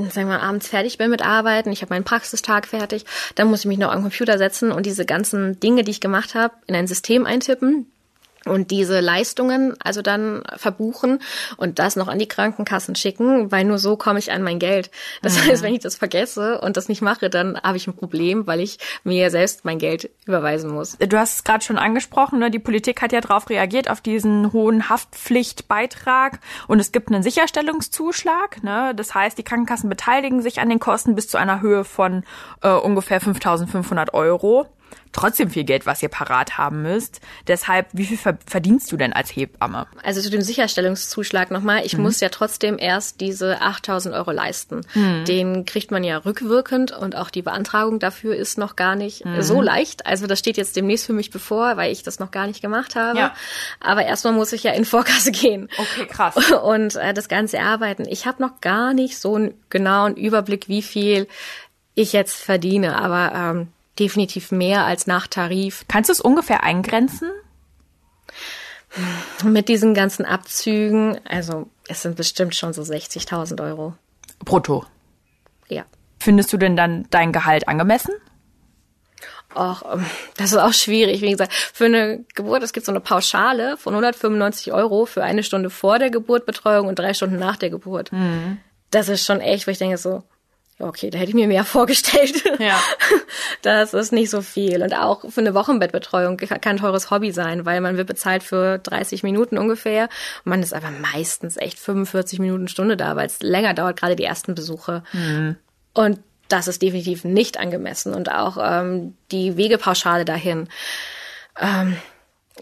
sagen 0.09 0.27
wir 0.27 0.41
abends 0.41 0.67
fertig 0.67 0.97
bin 0.97 1.09
mit 1.09 1.21
Arbeiten, 1.21 1.71
ich 1.71 1.81
habe 1.81 1.93
meinen 1.93 2.03
Praxistag 2.03 2.67
fertig, 2.67 3.05
dann 3.36 3.50
muss 3.50 3.62
ich 3.62 3.65
mich 3.65 3.77
noch 3.77 3.91
am 3.91 4.01
Computer 4.01 4.38
setzen 4.38 4.71
und 4.71 4.86
diese 4.86 5.05
ganzen 5.05 5.59
Dinge, 5.59 5.83
die 5.83 5.91
ich 5.91 6.01
gemacht 6.01 6.36
habe, 6.36 6.53
in 6.67 6.75
ein 6.75 6.88
System 6.88 7.25
eintippen 7.25 7.88
und 8.50 8.72
diese 8.72 9.00
Leistungen 9.00 9.75
also 9.80 10.01
dann 10.01 10.44
verbuchen 10.56 11.20
und 11.58 11.80
das 11.80 11.96
noch 11.96 12.08
an 12.08 12.20
die 12.20 12.27
Krankenkassen 12.27 12.96
schicken, 12.96 13.51
weil 13.51 13.66
nur 13.66 13.77
so 13.77 13.98
komme 13.98 14.20
ich 14.20 14.32
an 14.32 14.44
mein 14.44 14.60
Geld. 14.60 14.92
Das 15.22 15.36
mhm. 15.36 15.50
heißt, 15.50 15.63
wenn 15.63 15.74
ich 15.74 15.82
das 15.82 15.96
vergesse 15.96 16.60
und 16.62 16.77
das 16.77 16.89
nicht 16.89 17.01
mache, 17.01 17.30
dann 17.30 17.60
habe 17.62 17.77
ich 17.77 17.88
ein 17.88 17.96
Problem, 17.96 18.48
weil 18.48 18.60
ich 18.60 18.80
mir 19.04 19.30
selbst 19.30 19.66
mein 19.66 19.80
Geld 19.80 20.10
überweisen 20.25 20.72
muss. 20.72 20.98
Du 20.98 21.18
hast 21.18 21.36
es 21.36 21.44
gerade 21.44 21.63
schon 21.63 21.77
angesprochen, 21.77 22.39
ne? 22.39 22.51
die 22.51 22.60
Politik 22.60 23.01
hat 23.01 23.12
ja 23.12 23.22
darauf 23.22 23.50
reagiert, 23.50 23.89
auf 23.89 24.01
diesen 24.01 24.54
hohen 24.54 24.89
Haftpflichtbeitrag 24.89 26.39
und 26.68 26.80
es 26.80 26.92
gibt 26.92 27.10
einen 27.10 27.24
Sicherstellungszuschlag. 27.24 28.63
Ne? 28.63 28.94
Das 28.96 29.13
heißt, 29.13 29.38
die 29.38 29.44
Krankenkassen 29.44 29.89
beteiligen 29.89 30.42
sich 30.42 30.60
an 30.60 30.70
den 30.70 30.80
Kosten 30.80 31.16
bis 31.16 31.27
zu 31.27 31.38
einer 31.38 31.62
Höhe 31.62 31.84
von 31.84 32.24
äh, 32.62 32.70
ungefähr 32.70 33.22
5.500 33.22 34.13
Euro 34.13 34.68
trotzdem 35.17 35.50
viel 35.50 35.63
Geld, 35.63 35.86
was 35.86 36.01
ihr 36.01 36.09
parat 36.09 36.57
haben 36.57 36.83
müsst. 36.83 37.19
Deshalb, 37.47 37.88
wie 37.91 38.05
viel 38.05 38.17
verdienst 38.45 38.91
du 38.91 38.97
denn 38.97 39.13
als 39.13 39.36
Hebamme? 39.36 39.88
Also 40.03 40.21
zu 40.21 40.29
dem 40.29 40.41
Sicherstellungszuschlag 40.41 41.51
nochmal. 41.51 41.86
Ich 41.86 41.97
mhm. 41.97 42.03
muss 42.03 42.19
ja 42.19 42.29
trotzdem 42.29 42.77
erst 42.79 43.19
diese 43.19 43.62
8000 43.62 44.13
Euro 44.15 44.31
leisten. 44.31 44.81
Mhm. 44.93 45.25
Den 45.25 45.65
kriegt 45.65 45.91
man 45.91 46.03
ja 46.03 46.17
rückwirkend 46.17 46.91
und 46.91 47.15
auch 47.15 47.29
die 47.29 47.41
Beantragung 47.41 48.00
dafür 48.00 48.36
ist 48.36 48.57
noch 48.57 48.75
gar 48.75 48.95
nicht 48.95 49.25
mhm. 49.25 49.41
so 49.41 49.62
leicht. 49.62 50.05
Also 50.05 50.27
das 50.27 50.39
steht 50.39 50.55
jetzt 50.55 50.75
demnächst 50.75 51.07
für 51.07 51.13
mich 51.13 51.31
bevor, 51.31 51.77
weil 51.77 51.91
ich 51.91 52.03
das 52.03 52.19
noch 52.19 52.31
gar 52.31 52.45
nicht 52.45 52.62
gemacht 52.62 52.95
habe. 52.95 53.17
Ja. 53.17 53.36
Aber 53.79 54.05
erstmal 54.05 54.33
muss 54.33 54.53
ich 54.53 54.63
ja 54.63 54.71
in 54.71 54.86
Vorkasse 54.86 55.31
gehen. 55.31 55.67
Okay, 55.77 56.05
krass. 56.05 56.36
Und 56.63 56.95
äh, 56.95 57.13
das 57.13 57.27
Ganze 57.27 57.57
erarbeiten. 57.57 58.05
Ich 58.07 58.27
habe 58.27 58.41
noch 58.41 58.62
gar 58.62 58.93
nicht 58.93 59.17
so 59.17 59.36
einen 59.36 59.55
genauen 59.69 60.15
Überblick, 60.15 60.69
wie 60.69 60.83
viel 60.83 61.27
ich 61.95 62.13
jetzt 62.13 62.36
verdiene. 62.36 62.95
Aber 62.97 63.31
ähm, 63.33 63.67
definitiv 64.00 64.51
mehr 64.51 64.86
als 64.86 65.08
nach 65.08 65.27
Tarif. 65.27 65.86
Kannst 65.88 66.10
du 66.10 66.13
es 66.13 66.22
ungefähr 66.22 66.63
eingrenzen? 66.63 67.30
Mit 69.44 69.70
diesen 69.70 69.94
ganzen 69.94 70.25
Abzügen, 70.25 71.20
also 71.25 71.68
es 71.88 72.01
sind 72.01 72.16
bestimmt 72.16 72.56
schon 72.56 72.74
so 72.74 72.82
60.000 72.82 73.62
Euro. 73.62 73.94
Brutto? 74.39 74.86
Ja. 75.68 75.86
Findest 76.20 76.51
du 76.54 76.58
denn 76.58 76.75
dann 76.75 77.06
dein 77.10 77.32
Gehalt 77.32 77.68
angemessen? 77.68 78.13
Och, 79.56 79.84
ähm, 79.92 80.06
das 80.38 80.51
ist 80.51 80.58
auch 80.58 80.74
schwierig. 80.74 81.22
Wie 81.22 81.32
gesagt, 81.32 81.54
für 81.54 81.86
eine 81.86 82.24
Geburt, 82.36 82.63
es 82.63 82.74
gibt 82.74 82.86
so 82.86 82.92
eine 82.92 83.00
Pauschale 83.00 83.77
von 83.77 83.94
195 83.94 84.74
Euro 84.74 85.06
für 85.06 85.24
eine 85.24 85.44
Stunde 85.44 85.70
vor 85.70 86.00
der 86.00 86.10
Geburt 86.10 86.46
Betreuung 86.46 86.88
und 86.88 87.00
drei 87.00 87.13
Stunden 87.13 87.38
nach 87.38 87.58
der 87.58 87.70
Geburt. 87.70 88.12
Mhm. 88.12 88.60
Das 88.92 89.10
ist 89.10 89.25
schon 89.25 89.42
echt, 89.42 89.68
wo 89.68 89.72
ich 89.72 89.77
denke 89.77 89.98
so, 89.98 90.24
okay, 90.79 91.10
da 91.10 91.17
hätte 91.17 91.29
ich 91.29 91.36
mir 91.36 91.48
mehr 91.48 91.63
vorgestellt. 91.65 92.43
Ja. 92.60 92.79
Das 93.63 93.93
ist 93.93 94.13
nicht 94.13 94.29
so 94.29 94.41
viel. 94.41 94.84
Und 94.84 94.93
auch 94.93 95.29
für 95.29 95.41
eine 95.41 95.53
Wochenbettbetreuung 95.53 96.38
kann 96.38 96.60
ein 96.63 96.77
teures 96.77 97.10
Hobby 97.10 97.31
sein, 97.31 97.65
weil 97.65 97.81
man 97.81 97.98
wird 97.98 98.07
bezahlt 98.07 98.43
für 98.43 98.77
30 98.77 99.24
Minuten 99.24 99.57
ungefähr. 99.57 100.10
Und 100.46 100.51
man 100.51 100.62
ist 100.62 100.74
aber 100.74 100.91
meistens 100.91 101.57
echt 101.57 101.79
45 101.79 102.39
Minuten 102.39 102.67
Stunde 102.67 102.96
da, 102.96 103.15
weil 103.15 103.25
es 103.25 103.41
länger 103.41 103.74
dauert, 103.74 104.00
gerade 104.00 104.15
die 104.15 104.24
ersten 104.24 104.53
Besuche. 104.53 105.03
Mhm. 105.12 105.57
Und 105.93 106.19
das 106.48 106.67
ist 106.67 106.81
definitiv 106.81 107.25
nicht 107.25 107.60
angemessen. 107.60 108.13
Und 108.13 108.31
auch 108.31 108.57
ähm, 108.62 109.15
die 109.31 109.57
Wegepauschale 109.57 110.24
dahin. 110.24 110.69
Ähm, 111.60 111.98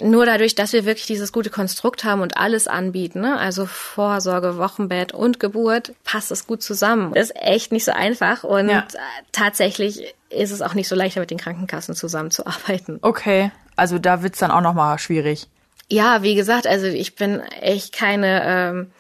nur 0.02 0.26
dadurch, 0.26 0.56
dass 0.56 0.74
wir 0.74 0.86
wirklich 0.86 1.06
dieses 1.06 1.32
gute 1.32 1.50
Konstrukt 1.50 2.04
haben 2.04 2.22
und 2.22 2.38
alles 2.38 2.68
anbieten, 2.68 3.22
ne? 3.22 3.38
also 3.38 3.66
Vorsorge, 3.66 4.58
Wochenbett 4.58 5.14
und 5.14 5.40
Geburt, 5.40 5.94
passt 6.04 6.32
es 6.32 6.48
gut 6.48 6.62
zusammen. 6.62 7.14
Das 7.14 7.30
ist 7.30 7.36
echt 7.36 7.72
nicht 7.72 7.86
so 7.86 7.92
einfach 7.92 8.44
und 8.44 8.70
ja. 8.70 8.86
tatsächlich 9.32 10.14
ist 10.30 10.52
es 10.52 10.62
auch 10.62 10.74
nicht 10.74 10.88
so 10.88 10.96
leicht, 10.96 11.18
mit 11.18 11.32
den 11.32 11.38
Krankenkassen 11.38 11.96
zusammenzuarbeiten. 11.96 13.00
Okay, 13.02 13.52
also 13.76 14.00
da 14.00 14.22
wird's 14.22 14.40
dann 14.40 14.52
auch 14.52 14.62
nochmal 14.62 15.00
schwierig. 15.00 15.48
Ja, 15.90 16.24
wie 16.24 16.36
gesagt, 16.36 16.68
also 16.68 16.88
ich 16.88 17.16
bin 17.16 17.40
echt 17.62 17.94
keine 17.94 18.42
ähm, 18.44 18.92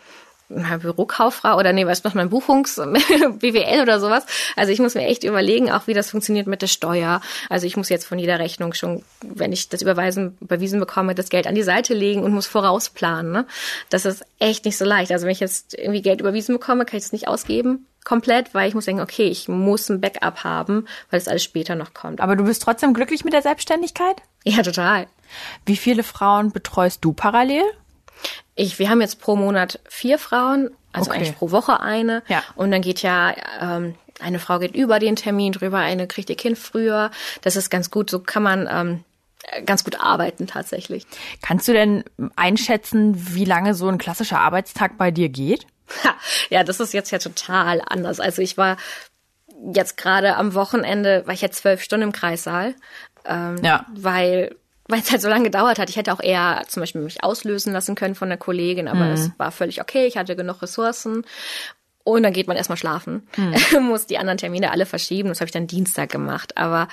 Bürokauffrau 0.49 1.57
oder 1.57 1.73
nee, 1.73 1.85
was 1.85 2.03
noch 2.03 2.13
mein 2.13 2.29
Buchungs 2.29 2.75
BWL 3.39 3.81
oder 3.81 3.99
sowas. 3.99 4.25
Also 4.55 4.71
ich 4.71 4.79
muss 4.79 4.95
mir 4.95 5.05
echt 5.07 5.23
überlegen, 5.23 5.71
auch 5.71 5.87
wie 5.87 5.93
das 5.93 6.11
funktioniert 6.11 6.47
mit 6.47 6.61
der 6.61 6.67
Steuer. 6.67 7.21
Also 7.49 7.65
ich 7.65 7.77
muss 7.77 7.89
jetzt 7.89 8.05
von 8.05 8.19
jeder 8.19 8.39
Rechnung 8.39 8.73
schon, 8.73 9.03
wenn 9.21 9.51
ich 9.51 9.69
das 9.69 9.81
überweisen 9.81 10.37
überwiesen 10.41 10.79
bekomme, 10.79 11.15
das 11.15 11.29
Geld 11.29 11.47
an 11.47 11.55
die 11.55 11.63
Seite 11.63 11.93
legen 11.93 12.23
und 12.23 12.33
muss 12.33 12.47
vorausplanen. 12.47 13.31
Ne? 13.31 13.45
Das 13.89 14.05
ist 14.05 14.25
echt 14.39 14.65
nicht 14.65 14.77
so 14.77 14.85
leicht. 14.85 15.11
Also 15.11 15.25
wenn 15.25 15.33
ich 15.33 15.39
jetzt 15.39 15.73
irgendwie 15.73 16.01
Geld 16.01 16.21
überwiesen 16.21 16.55
bekomme, 16.55 16.85
kann 16.85 16.97
ich 16.97 17.05
es 17.05 17.11
nicht 17.11 17.27
ausgeben 17.27 17.87
komplett, 18.05 18.53
weil 18.53 18.69
ich 18.69 18.75
muss 18.75 18.85
denken, 18.85 19.01
okay, 19.01 19.27
ich 19.27 19.49
muss 19.49 19.89
ein 19.89 19.99
Backup 19.99 20.45
haben, 20.45 20.87
weil 21.09 21.19
es 21.19 21.27
alles 21.27 21.43
später 21.43 21.75
noch 21.75 21.93
kommt. 21.93 22.21
Aber 22.21 22.37
du 22.37 22.45
bist 22.45 22.61
trotzdem 22.61 22.93
glücklich 22.93 23.25
mit 23.25 23.33
der 23.33 23.41
Selbstständigkeit? 23.41 24.21
Ja, 24.45 24.61
total. 24.61 25.07
Wie 25.65 25.75
viele 25.75 26.03
Frauen 26.03 26.51
betreust 26.51 27.03
du 27.03 27.11
parallel? 27.11 27.63
Ich, 28.55 28.79
wir 28.79 28.89
haben 28.89 29.01
jetzt 29.01 29.19
pro 29.19 29.35
Monat 29.35 29.79
vier 29.89 30.17
Frauen, 30.17 30.71
also 30.93 31.09
okay. 31.09 31.19
eigentlich 31.19 31.35
pro 31.35 31.51
Woche 31.51 31.79
eine. 31.81 32.23
Ja. 32.27 32.43
Und 32.55 32.71
dann 32.71 32.81
geht 32.81 33.01
ja 33.01 33.35
ähm, 33.61 33.95
eine 34.19 34.39
Frau 34.39 34.59
geht 34.59 34.75
über 34.75 34.99
den 34.99 35.15
Termin 35.15 35.51
drüber, 35.51 35.79
eine 35.79 36.07
kriegt 36.07 36.29
ihr 36.29 36.37
Kind 36.37 36.57
früher. 36.57 37.11
Das 37.41 37.55
ist 37.55 37.69
ganz 37.69 37.91
gut. 37.91 38.09
So 38.09 38.19
kann 38.19 38.43
man 38.43 38.67
ähm, 38.71 39.03
ganz 39.65 39.83
gut 39.83 39.99
arbeiten 39.99 40.47
tatsächlich. 40.47 41.05
Kannst 41.41 41.67
du 41.67 41.73
denn 41.73 42.03
einschätzen, 42.35 43.35
wie 43.35 43.45
lange 43.45 43.73
so 43.73 43.87
ein 43.87 43.97
klassischer 43.97 44.39
Arbeitstag 44.39 44.97
bei 44.97 45.11
dir 45.11 45.29
geht? 45.29 45.67
Ja, 46.49 46.63
das 46.63 46.79
ist 46.79 46.93
jetzt 46.93 47.11
ja 47.11 47.19
total 47.19 47.81
anders. 47.85 48.19
Also 48.19 48.41
ich 48.41 48.57
war 48.57 48.77
jetzt 49.73 49.97
gerade 49.97 50.35
am 50.35 50.55
Wochenende, 50.55 51.21
war 51.27 51.33
ich 51.33 51.41
jetzt 51.41 51.59
zwölf 51.59 51.81
Stunden 51.81 52.05
im 52.05 52.11
Kreissaal, 52.11 52.73
ähm, 53.25 53.57
ja. 53.63 53.85
weil 53.93 54.55
weil 54.87 54.99
es 54.99 55.11
halt 55.11 55.21
so 55.21 55.29
lange 55.29 55.45
gedauert 55.45 55.79
hat. 55.79 55.89
Ich 55.89 55.95
hätte 55.95 56.13
auch 56.13 56.21
eher 56.21 56.63
zum 56.67 56.81
Beispiel 56.81 57.01
mich 57.01 57.23
auslösen 57.23 57.73
lassen 57.73 57.95
können 57.95 58.15
von 58.15 58.29
der 58.29 58.37
Kollegin, 58.37 58.87
aber 58.87 59.09
es 59.09 59.27
mhm. 59.27 59.33
war 59.37 59.51
völlig 59.51 59.81
okay. 59.81 60.05
Ich 60.05 60.17
hatte 60.17 60.35
genug 60.35 60.61
Ressourcen. 60.61 61.25
Und 62.03 62.21
dann 62.21 62.33
geht 62.33 62.47
man 62.47 62.55
erstmal 62.55 62.77
schlafen. 62.77 63.27
Mhm. 63.35 63.81
Muss 63.81 64.05
die 64.05 64.19
anderen 64.19 64.37
Termine 64.37 64.71
alle 64.71 64.85
verschieben. 64.85 65.29
Das 65.29 65.39
habe 65.41 65.47
ich 65.47 65.53
dann 65.53 65.65
Dienstag 65.65 66.11
gemacht. 66.11 66.55
Aber 66.55 66.87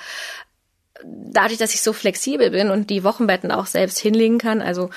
dadurch, 1.03 1.59
dass 1.59 1.75
ich 1.75 1.81
so 1.81 1.93
flexibel 1.93 2.49
bin 2.49 2.71
und 2.71 2.89
die 2.89 3.03
Wochenbetten 3.03 3.51
auch 3.51 3.67
selbst 3.67 3.99
hinlegen 3.99 4.39
kann, 4.39 4.61
also 4.61 4.89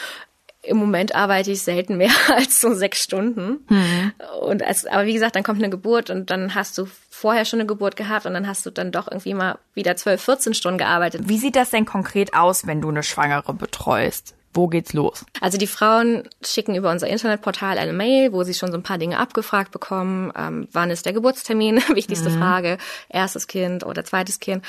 im 0.67 0.77
Moment 0.77 1.15
arbeite 1.15 1.51
ich 1.51 1.63
selten 1.63 1.97
mehr 1.97 2.11
als 2.35 2.61
so 2.61 2.75
sechs 2.75 3.03
Stunden. 3.03 3.65
Mhm. 3.69 4.13
Und 4.41 4.63
als, 4.63 4.87
aber 4.87 5.07
wie 5.07 5.15
gesagt, 5.15 5.37
dann 5.37 5.43
kommt 5.43 5.63
eine 5.63 5.71
Geburt 5.71 6.11
und 6.11 6.31
dann 6.31 6.55
hast 6.55 6.77
du 6.79 6.87
vorher 7.11 7.45
schon 7.45 7.61
eine 7.61 7.67
Geburt 7.67 7.97
gehabt 7.97 8.27
und 8.27 8.35
dann 8.35 8.47
hast 8.47 8.67
du 8.67 8.71
dann 8.71 8.93
doch 8.93 9.09
irgendwie 9.11 9.35
mal 9.35 9.59
wieder 9.75 9.97
zwölf, 9.97 10.23
14 10.23 10.55
Stunden 10.55 10.79
gearbeitet. 10.79 11.23
Wie 11.29 11.39
sieht 11.39 11.57
das 11.57 11.71
denn 11.71 11.85
konkret 11.85 12.35
aus, 12.35 12.67
wenn 12.67 12.81
du 12.81 12.89
eine 12.89 13.03
Schwangere 13.03 13.55
betreust? 13.55 14.36
Wo 14.57 14.69
geht's 14.69 14.95
los? 14.95 15.27
Also 15.43 15.59
die 15.59 15.67
Frauen 15.67 16.23
schicken 16.43 16.75
über 16.75 16.91
unser 16.91 17.07
Internetportal 17.09 17.77
eine 17.77 17.93
Mail, 17.93 18.33
wo 18.33 18.43
sie 18.43 18.55
schon 18.55 18.71
so 18.71 18.79
ein 18.79 18.83
paar 18.83 18.97
Dinge 18.97 19.19
abgefragt 19.19 19.71
bekommen. 19.71 20.33
Ähm, 20.35 20.67
wann 20.73 20.91
ist 20.91 21.05
der 21.05 21.13
Geburtstermin? 21.13 21.77
Wichtigste 21.95 22.31
mhm. 22.31 22.39
Frage. 22.39 22.79
Erstes 23.11 23.49
Kind 23.49 23.85
oder 23.85 24.03
zweites 24.05 24.41
Kind. 24.41 24.65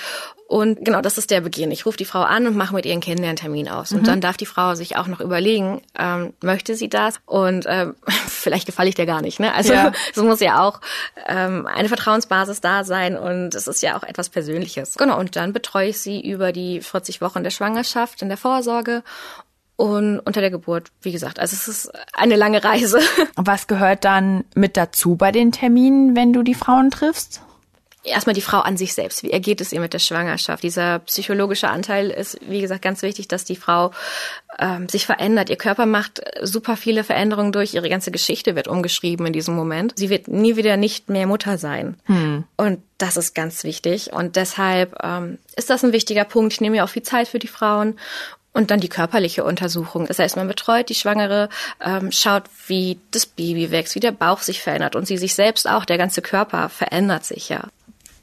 Und 0.47 0.83
genau, 0.83 1.01
das 1.01 1.17
ist 1.17 1.31
der 1.31 1.41
Beginn. 1.41 1.71
Ich 1.71 1.85
rufe 1.85 1.97
die 1.97 2.05
Frau 2.05 2.21
an 2.21 2.47
und 2.47 2.55
mache 2.55 2.73
mit 2.73 2.85
ihr 2.85 2.93
einen 2.93 3.01
Kennenlerntermin 3.01 3.69
aus. 3.69 3.91
Mhm. 3.91 3.99
Und 3.99 4.07
dann 4.07 4.21
darf 4.21 4.37
die 4.37 4.45
Frau 4.45 4.75
sich 4.75 4.97
auch 4.97 5.07
noch 5.07 5.21
überlegen, 5.21 5.81
ähm, 5.97 6.33
möchte 6.41 6.75
sie 6.75 6.89
das? 6.89 7.19
Und 7.25 7.65
ähm, 7.67 7.95
vielleicht 8.27 8.65
gefalle 8.65 8.89
ich 8.89 8.95
dir 8.95 9.05
gar 9.05 9.21
nicht. 9.21 9.39
Ne? 9.39 9.53
Also 9.53 9.73
ja. 9.73 9.93
es 10.13 10.21
muss 10.21 10.41
ja 10.41 10.61
auch 10.65 10.81
ähm, 11.27 11.65
eine 11.65 11.87
Vertrauensbasis 11.87 12.59
da 12.59 12.83
sein 12.83 13.17
und 13.17 13.55
es 13.55 13.67
ist 13.67 13.81
ja 13.81 13.97
auch 13.97 14.03
etwas 14.03 14.29
Persönliches. 14.29 14.95
Genau, 14.95 15.17
und 15.17 15.37
dann 15.37 15.53
betreue 15.53 15.89
ich 15.89 15.99
sie 15.99 16.21
über 16.21 16.51
die 16.51 16.81
40 16.81 17.21
Wochen 17.21 17.43
der 17.43 17.51
Schwangerschaft 17.51 18.21
in 18.21 18.27
der 18.27 18.37
Vorsorge 18.37 19.03
und 19.77 20.19
unter 20.19 20.41
der 20.41 20.51
Geburt, 20.51 20.91
wie 21.01 21.11
gesagt. 21.11 21.39
Also 21.39 21.55
es 21.55 21.67
ist 21.67 21.91
eine 22.13 22.35
lange 22.35 22.63
Reise. 22.63 22.99
Was 23.35 23.67
gehört 23.67 24.03
dann 24.03 24.43
mit 24.55 24.75
dazu 24.75 25.15
bei 25.15 25.31
den 25.31 25.51
Terminen, 25.51 26.15
wenn 26.15 26.33
du 26.33 26.43
die 26.43 26.55
Frauen 26.55 26.91
triffst? 26.91 27.41
Erstmal 28.03 28.33
die 28.33 28.41
Frau 28.41 28.59
an 28.59 28.77
sich 28.77 28.93
selbst. 28.93 29.21
Wie 29.23 29.31
ergeht 29.31 29.59
es 29.59 29.73
ihr 29.73 29.81
mit 29.81 29.93
der 29.93 29.99
Schwangerschaft? 29.99 30.63
Dieser 30.63 30.99
psychologische 30.99 31.67
Anteil 31.67 32.09
ist, 32.09 32.39
wie 32.47 32.61
gesagt, 32.61 32.81
ganz 32.81 33.01
wichtig, 33.01 33.27
dass 33.27 33.43
die 33.43 33.55
Frau 33.55 33.91
ähm, 34.59 34.87
sich 34.87 35.05
verändert. 35.05 35.49
Ihr 35.49 35.57
Körper 35.57 35.85
macht 35.85 36.21
super 36.41 36.77
viele 36.77 37.03
Veränderungen 37.03 37.51
durch. 37.51 37.73
Ihre 37.73 37.89
ganze 37.89 38.11
Geschichte 38.11 38.55
wird 38.55 38.67
umgeschrieben 38.67 39.25
in 39.25 39.33
diesem 39.33 39.55
Moment. 39.55 39.93
Sie 39.97 40.09
wird 40.09 40.27
nie 40.27 40.55
wieder 40.55 40.77
nicht 40.77 41.09
mehr 41.09 41.27
Mutter 41.27 41.57
sein. 41.57 41.97
Hm. 42.05 42.45
Und 42.55 42.81
das 42.97 43.17
ist 43.17 43.35
ganz 43.35 43.63
wichtig. 43.63 44.13
Und 44.13 44.37
deshalb 44.37 44.95
ähm, 45.03 45.37
ist 45.55 45.69
das 45.69 45.83
ein 45.83 45.91
wichtiger 45.91 46.23
Punkt. 46.23 46.53
Ich 46.53 46.61
nehme 46.61 46.77
mir 46.77 46.83
auch 46.85 46.89
viel 46.89 47.03
Zeit 47.03 47.27
für 47.27 47.39
die 47.39 47.47
Frauen 47.47 47.99
und 48.57 48.71
dann 48.71 48.79
die 48.79 48.89
körperliche 48.89 49.43
Untersuchung. 49.43 50.07
Das 50.07 50.17
heißt, 50.17 50.35
man 50.35 50.47
betreut 50.47 50.89
die 50.89 50.95
Schwangere, 50.95 51.47
ähm, 51.79 52.11
schaut, 52.11 52.45
wie 52.65 52.99
das 53.11 53.27
Baby 53.27 53.69
wächst, 53.69 53.93
wie 53.93 53.99
der 53.99 54.11
Bauch 54.11 54.41
sich 54.41 54.63
verändert 54.63 54.95
und 54.95 55.05
sie 55.05 55.17
sich 55.17 55.35
selbst 55.35 55.69
auch, 55.69 55.85
der 55.85 55.99
ganze 55.99 56.23
Körper 56.23 56.67
verändert 56.69 57.23
sich 57.23 57.49
ja. 57.49 57.65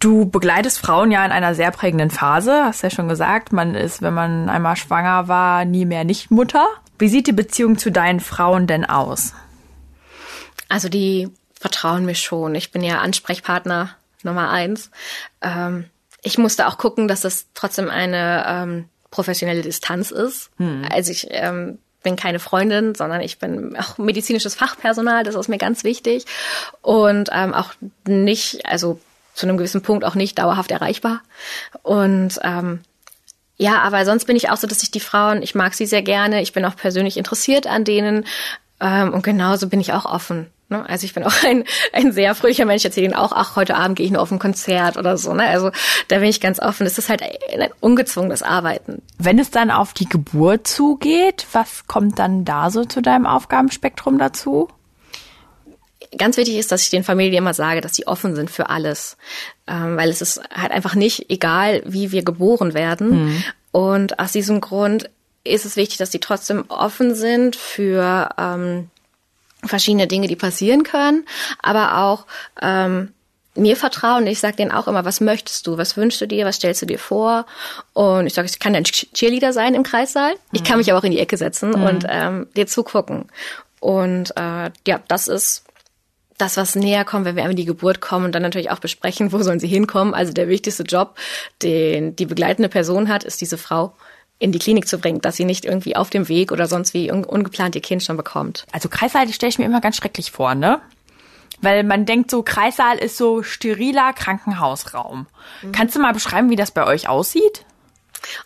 Du 0.01 0.29
begleitest 0.29 0.81
Frauen 0.81 1.13
ja 1.13 1.25
in 1.25 1.31
einer 1.31 1.55
sehr 1.55 1.71
prägenden 1.71 2.11
Phase, 2.11 2.65
hast 2.65 2.83
ja 2.83 2.91
schon 2.91 3.09
gesagt. 3.09 3.53
Man 3.53 3.77
ist, 3.77 4.03
wenn 4.03 4.13
man 4.13 4.49
einmal 4.49 4.75
schwanger 4.75 5.29
war, 5.29 5.65
nie 5.65 5.85
mehr 5.85 6.03
nicht 6.03 6.33
Mutter. 6.33 6.67
Wie 6.99 7.09
sieht 7.09 7.29
die 7.29 7.33
Beziehung 7.33 7.79
zu 7.79 7.93
deinen 7.93 8.19
Frauen 8.19 8.67
denn 8.67 8.85
aus? 8.85 9.35
Also 10.69 10.89
die 10.89 11.31
vertrauen 11.59 12.05
mir 12.07 12.17
schon. 12.17 12.57
Ich 12.57 12.73
bin 12.73 12.83
ja 12.83 12.99
Ansprechpartner 12.99 13.91
Nummer 14.25 14.51
eins. 14.51 14.91
Ähm, 15.43 15.85
ich 16.23 16.39
musste 16.39 16.67
auch 16.67 16.77
gucken, 16.77 17.07
dass 17.07 17.21
das 17.21 17.47
trotzdem 17.55 17.89
eine 17.89 18.45
ähm, 18.49 18.89
professionelle 19.15 19.63
Distanz 19.63 20.11
ist. 20.11 20.51
Hm. 20.59 20.85
Also 20.91 21.13
ich 21.13 21.29
ähm, 21.31 21.79
bin 22.03 22.17
keine 22.17 22.41
Freundin, 22.41 22.97
sondern 22.97 23.21
ich 23.21 23.39
bin 23.39 23.77
auch 23.77 23.97
medizinisches 23.97 24.57
Fachpersonal, 24.57 25.23
das 25.23 25.37
ist 25.37 25.49
mir 25.49 25.59
ganz 25.59 25.85
wichtig. 25.85 26.27
Und 26.83 27.31
ähm, 27.33 27.55
auch 27.55 27.75
nicht, 28.07 28.67
also 28.67 29.01
zu 29.35 29.47
einem 29.47 29.57
gewissen 29.57 29.83
Punkt 29.83 30.05
auch 30.05 30.17
nicht 30.17 30.39
dauerhaft 30.39 30.73
erreichbar. 30.73 31.23
Und 31.83 32.41
ähm, 32.43 32.81
ja, 33.57 33.83
aber 33.83 34.05
sonst 34.05 34.25
bin 34.25 34.35
ich 34.35 34.51
auch 34.51 34.57
so, 34.57 34.67
dass 34.67 34.83
ich 34.83 34.91
die 34.91 35.01
Frauen, 35.01 35.43
ich 35.43 35.55
mag 35.55 35.75
sie 35.75 35.87
sehr 35.87 36.03
gerne, 36.03 36.43
ich 36.43 36.53
bin 36.53 36.65
auch 36.65 36.75
persönlich 36.75 37.17
interessiert 37.17 37.69
an 37.69 37.85
denen 37.85 38.27
ähm, 38.81 39.15
und 39.15 39.23
genauso 39.23 39.69
bin 39.69 39.81
ich 39.81 39.93
auch 39.93 40.07
offen. 40.07 40.49
Ne? 40.75 40.89
Also 40.89 41.05
ich 41.05 41.15
bin 41.15 41.25
auch 41.25 41.45
ein, 41.45 41.65
ein 41.93 42.13
sehr 42.13 42.35
fröhlicher 42.35 42.65
Mensch, 42.65 42.85
erzähle 42.85 43.07
ihnen 43.07 43.15
auch, 43.15 43.33
ach, 43.33 43.57
heute 43.57 43.77
Abend 43.77 43.97
gehe 43.97 44.07
ich 44.07 44.13
nur 44.13 44.23
auf 44.23 44.31
ein 44.31 44.39
Konzert 44.39 44.97
oder 44.97 45.17
so. 45.17 45.35
Ne? 45.35 45.45
Also 45.45 45.71
da 46.09 46.19
bin 46.19 46.29
ich 46.29 46.41
ganz 46.41 46.61
offen. 46.61 46.87
Es 46.87 46.99
ist 46.99 47.09
halt 47.09 47.23
ein 47.23 47.71
ungezwungenes 47.81 48.43
Arbeiten. 48.43 49.03
Wenn 49.19 49.39
es 49.39 49.51
dann 49.51 49.71
auf 49.71 49.93
die 49.93 50.09
Geburt 50.09 50.67
zugeht, 50.67 51.47
was 51.53 51.87
kommt 51.87 52.19
dann 52.19 52.45
da 52.45 52.71
so 52.71 52.85
zu 52.85 53.01
deinem 53.01 53.27
Aufgabenspektrum 53.27 54.19
dazu? 54.19 54.69
ganz 56.17 56.37
wichtig 56.37 56.57
ist, 56.59 56.71
dass 56.71 56.83
ich 56.85 56.91
den 56.91 57.03
Familien 57.03 57.35
immer 57.35 57.55
sage, 57.55 57.81
dass 57.81 57.97
sie 57.97 58.07
offen 58.07 58.37
sind 58.37 58.49
für 58.49 58.71
alles, 58.71 59.17
ähm, 59.67 59.97
weil 59.97 60.11
es 60.11 60.23
ist 60.23 60.41
halt 60.55 60.71
einfach 60.71 60.95
nicht 60.95 61.29
egal, 61.29 61.83
wie 61.87 62.13
wir 62.13 62.23
geboren 62.23 62.73
werden. 62.73 63.25
Mhm. 63.25 63.45
Und 63.73 64.19
aus 64.21 64.31
diesem 64.31 64.61
Grund 64.61 65.11
ist 65.45 65.67
es 65.67 65.77
wichtig, 65.77 65.99
dass 65.99 66.13
sie 66.13 66.21
trotzdem 66.21 66.65
offen 66.69 67.15
sind 67.15 67.57
für 67.57 68.31
ähm, 68.39 68.91
verschiedene 69.67 70.07
Dinge, 70.07 70.27
die 70.27 70.37
passieren 70.37 70.83
können, 70.83 71.27
aber 71.63 71.99
auch 71.99 72.27
ähm, 72.61 73.13
mir 73.57 73.77
vertrauen. 73.77 74.27
Ich 74.27 74.41
sage 74.41 74.57
denen 74.57 74.73
auch 74.73 74.89
immer, 74.89 75.05
was 75.05 75.21
möchtest 75.21 75.67
du, 75.67 75.79
was 75.79 75.97
wünschst 75.97 76.21
du 76.21 76.27
dir, 76.27 76.45
was 76.45 76.57
stellst 76.57 76.83
du 76.83 76.87
dir 76.87 76.99
vor? 76.99 77.47
Und 77.93 78.27
ich 78.27 78.35
sage, 78.35 78.49
ich 78.49 78.59
kann 78.59 78.73
dein 78.73 78.85
Cheerleader 78.85 79.53
sein 79.53 79.75
im 79.75 79.83
Kreissaal. 79.83 80.33
Mhm. 80.33 80.39
Ich 80.53 80.65
kann 80.65 80.79
mich 80.79 80.91
aber 80.91 80.99
auch 80.99 81.05
in 81.05 81.13
die 81.13 81.21
Ecke 81.21 81.37
setzen 81.37 81.71
mhm. 81.71 81.83
und 81.83 82.07
ähm, 82.09 82.47
dir 82.57 82.67
zugucken. 82.67 83.27
Und 83.81 84.37
äh, 84.37 84.71
ja, 84.87 85.01
das 85.09 85.29
ist 85.29 85.65
das, 86.39 86.57
was 86.57 86.75
näher 86.75 87.05
kommt, 87.05 87.27
wenn 87.27 87.37
wir 87.37 87.49
in 87.49 87.57
die 87.57 87.65
Geburt 87.65 88.01
kommen 88.01 88.25
und 88.25 88.35
dann 88.35 88.43
natürlich 88.43 88.71
auch 88.71 88.81
besprechen, 88.81 89.33
wo 89.33 89.41
sollen 89.43 89.61
sie 89.61 89.69
hinkommen. 89.69 90.15
Also 90.15 90.33
der 90.33 90.49
wichtigste 90.49 90.83
Job, 90.83 91.17
den 91.63 92.17
die 92.17 92.27
begleitende 92.27 92.69
Person 92.69 93.09
hat, 93.09 93.23
ist 93.23 93.41
diese 93.41 93.59
Frau 93.59 93.95
in 94.39 94.53
die 94.53 94.59
Klinik 94.59 94.89
zu 94.89 94.99
bringen, 94.99 95.21
dass 95.21 95.37
sie 95.37 95.45
nicht 95.45 95.65
irgendwie 95.65 95.97
auf 95.97 96.11
dem 96.11 96.29
Weg 96.29 96.53
oder 96.53 96.67
sonst 96.67 96.95
wie 96.95 97.11
ungeplant 97.11 97.75
ihr 97.75 97.83
Kind 97.83 98.03
schon 98.03 98.17
bekommt. 98.17 98.67
Also 98.73 98.89
Kreissaal 98.89 99.29
stelle 99.33 99.51
ich 99.51 99.59
mir 99.59 99.65
immer 99.65 99.81
ganz 99.81 99.97
schrecklich 99.97 100.33
vor, 100.33 100.55
ne? 100.55 100.81
Weil 101.61 101.85
man 101.85 102.05
denkt 102.05 102.31
so, 102.31 102.43
Kreissaal 102.43 102.99
ist 102.99 103.17
so 103.17 103.43
steriler 103.43 104.13
Krankenhausraum. 104.13 105.27
Mhm. 105.63 105.73
Kannst 105.73 105.95
du 105.95 106.01
mal 106.01 106.13
beschreiben, 106.13 106.51
wie 106.51 106.57
das 106.57 106.73
bei 106.73 106.85
euch 106.87 107.09
aussieht? 107.09 107.65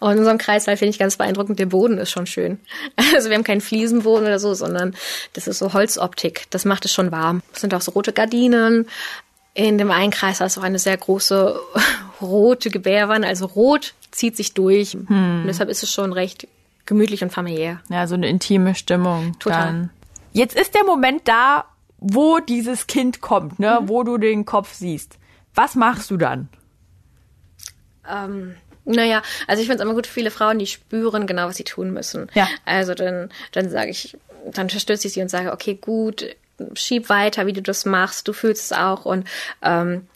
Oh, 0.00 0.09
in 0.09 0.18
unserem 0.18 0.38
Kreissaal 0.38 0.76
finde 0.76 0.90
ich 0.90 0.99
ganz 0.99 1.16
beeindruckend, 1.16 1.59
der 1.59 1.66
Boden 1.66 1.99
ist 1.99 2.11
schon 2.11 2.26
schön. 2.26 2.61
Also 3.14 3.30
wir 3.30 3.37
haben 3.37 3.45
keinen 3.45 3.61
Fliesenboden 3.61 4.26
oder 4.26 4.38
so, 4.38 4.54
sondern 4.54 4.95
das 5.33 5.49
ist 5.49 5.59
so 5.59 5.73
Holzoptik. 5.73 6.45
Das 6.50 6.64
macht 6.64 6.85
es 6.85 6.92
schon 6.92 7.11
warm. 7.11 7.42
Es 7.54 7.61
sind 7.61 7.75
auch 7.75 7.80
so 7.80 7.92
rote 7.92 8.12
Gardinen. 8.12 8.88
In 9.54 9.78
dem 9.78 9.90
einen 9.90 10.12
Kreissaal 10.12 10.47
ist 10.47 10.59
auch 10.59 10.62
eine 10.62 10.78
sehr 10.78 10.97
große 10.97 11.59
rote 12.21 12.71
Gebärwanne, 12.71 13.26
also 13.26 13.47
rot 13.47 13.95
zieht 14.11 14.37
sich 14.37 14.55
durch. 14.55 14.93
Hm. 14.93 15.41
Und 15.43 15.47
deshalb 15.47 15.69
ist 15.69 15.83
es 15.83 15.93
schon 15.93 16.12
recht 16.12 16.49
gemütlich 16.87 17.23
und 17.23 17.31
familiär. 17.31 17.81
Ja, 17.88 18.07
so 18.07 18.15
eine 18.15 18.29
intime 18.29 18.75
Stimmung. 18.75 19.38
Total. 19.38 19.67
Dann. 19.67 19.91
Jetzt 20.33 20.57
ist 20.57 20.75
der 20.75 20.85
Moment 20.85 21.27
da, 21.27 21.65
wo 21.99 22.38
dieses 22.38 22.87
Kind 22.87 23.21
kommt, 23.21 23.59
ne, 23.59 23.79
mhm. 23.81 23.88
wo 23.88 24.03
du 24.03 24.18
den 24.18 24.44
Kopf 24.44 24.73
siehst. 24.75 25.18
Was 25.55 25.75
machst 25.75 26.11
du 26.11 26.16
dann? 26.16 26.49
Ähm, 28.09 28.55
naja, 28.85 29.23
also 29.47 29.61
ich 29.61 29.68
finde 29.68 29.83
es 29.83 29.85
immer 29.85 29.94
gut, 29.94 30.07
viele 30.07 30.31
Frauen, 30.31 30.59
die 30.59 30.66
spüren 30.66 31.27
genau, 31.27 31.49
was 31.49 31.57
sie 31.57 31.64
tun 31.64 31.92
müssen. 31.92 32.31
Ja. 32.35 32.49
Also 32.64 32.94
dann, 32.94 33.31
dann 33.53 33.68
sage 33.68 33.90
ich, 33.90 34.16
dann 34.53 34.64
unterstütze 34.64 35.09
ich 35.09 35.14
sie 35.14 35.21
und 35.21 35.29
sage, 35.29 35.53
okay, 35.53 35.75
gut, 35.75 36.25
schieb 36.75 37.09
weiter, 37.09 37.47
wie 37.47 37.53
du 37.53 37.62
das 37.62 37.85
machst, 37.85 38.29
du 38.29 38.33
fühlst 38.33 38.71
es 38.71 38.73
auch 38.73 39.05
und 39.05 39.27
ähm, 39.62 40.07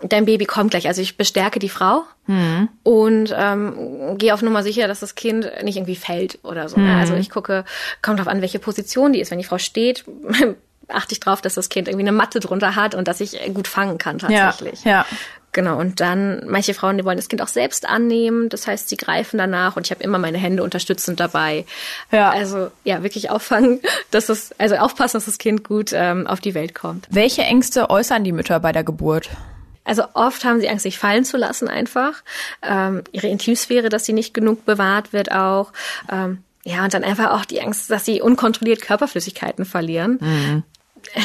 dein 0.00 0.24
Baby 0.24 0.46
kommt 0.46 0.70
gleich. 0.70 0.86
Also 0.86 1.02
ich 1.02 1.16
bestärke 1.16 1.58
die 1.58 1.68
Frau 1.68 2.04
mhm. 2.26 2.68
und 2.82 3.34
ähm, 3.36 4.16
gehe 4.18 4.32
auf 4.32 4.42
Nummer 4.42 4.62
sicher, 4.62 4.88
dass 4.88 5.00
das 5.00 5.14
Kind 5.14 5.50
nicht 5.62 5.76
irgendwie 5.76 5.96
fällt 5.96 6.38
oder 6.42 6.68
so. 6.68 6.78
Mhm. 6.78 6.90
Also 6.96 7.14
ich 7.14 7.30
gucke, 7.30 7.64
kommt 8.02 8.18
drauf 8.20 8.28
an, 8.28 8.40
welche 8.40 8.58
Position 8.58 9.12
die 9.12 9.20
ist. 9.20 9.30
Wenn 9.30 9.38
die 9.38 9.44
Frau 9.44 9.58
steht, 9.58 10.04
achte 10.88 11.12
ich 11.12 11.20
drauf, 11.20 11.40
dass 11.40 11.54
das 11.54 11.68
Kind 11.68 11.88
irgendwie 11.88 12.04
eine 12.04 12.16
Matte 12.16 12.40
drunter 12.40 12.76
hat 12.76 12.94
und 12.94 13.08
dass 13.08 13.20
ich 13.20 13.38
gut 13.52 13.68
fangen 13.68 13.98
kann 13.98 14.18
tatsächlich. 14.18 14.84
Ja, 14.84 14.90
ja. 14.90 15.06
Genau, 15.52 15.78
und 15.78 16.00
dann, 16.00 16.42
manche 16.46 16.74
Frauen, 16.74 16.98
die 16.98 17.04
wollen 17.04 17.16
das 17.16 17.28
Kind 17.28 17.40
auch 17.40 17.48
selbst 17.48 17.88
annehmen. 17.88 18.50
Das 18.50 18.66
heißt, 18.66 18.88
sie 18.88 18.98
greifen 18.98 19.38
danach 19.38 19.76
und 19.76 19.86
ich 19.86 19.90
habe 19.90 20.02
immer 20.04 20.18
meine 20.18 20.36
Hände 20.36 20.62
unterstützend 20.62 21.20
dabei. 21.20 21.64
Ja. 22.12 22.30
Also 22.30 22.70
ja, 22.84 23.02
wirklich 23.02 23.30
auffangen, 23.30 23.80
dass 24.10 24.28
es, 24.28 24.54
also 24.58 24.76
aufpassen, 24.76 25.16
dass 25.16 25.24
das 25.24 25.38
Kind 25.38 25.64
gut 25.64 25.90
ähm, 25.94 26.26
auf 26.26 26.40
die 26.40 26.54
Welt 26.54 26.74
kommt. 26.74 27.06
Welche 27.10 27.42
Ängste 27.42 27.88
äußern 27.88 28.24
die 28.24 28.32
Mütter 28.32 28.60
bei 28.60 28.72
der 28.72 28.84
Geburt? 28.84 29.30
Also 29.88 30.04
oft 30.12 30.44
haben 30.44 30.60
sie 30.60 30.68
Angst, 30.68 30.82
sich 30.82 30.98
fallen 30.98 31.24
zu 31.24 31.38
lassen 31.38 31.66
einfach. 31.66 32.22
Ähm, 32.62 33.04
ihre 33.10 33.28
Intimsphäre, 33.28 33.88
dass 33.88 34.04
sie 34.04 34.12
nicht 34.12 34.34
genug 34.34 34.66
bewahrt 34.66 35.14
wird 35.14 35.32
auch. 35.32 35.72
Ähm, 36.12 36.44
ja, 36.62 36.84
und 36.84 36.92
dann 36.92 37.04
einfach 37.04 37.30
auch 37.30 37.46
die 37.46 37.62
Angst, 37.62 37.90
dass 37.90 38.04
sie 38.04 38.20
unkontrolliert 38.20 38.82
Körperflüssigkeiten 38.82 39.64
verlieren. 39.64 40.18
Mhm. 40.20 40.62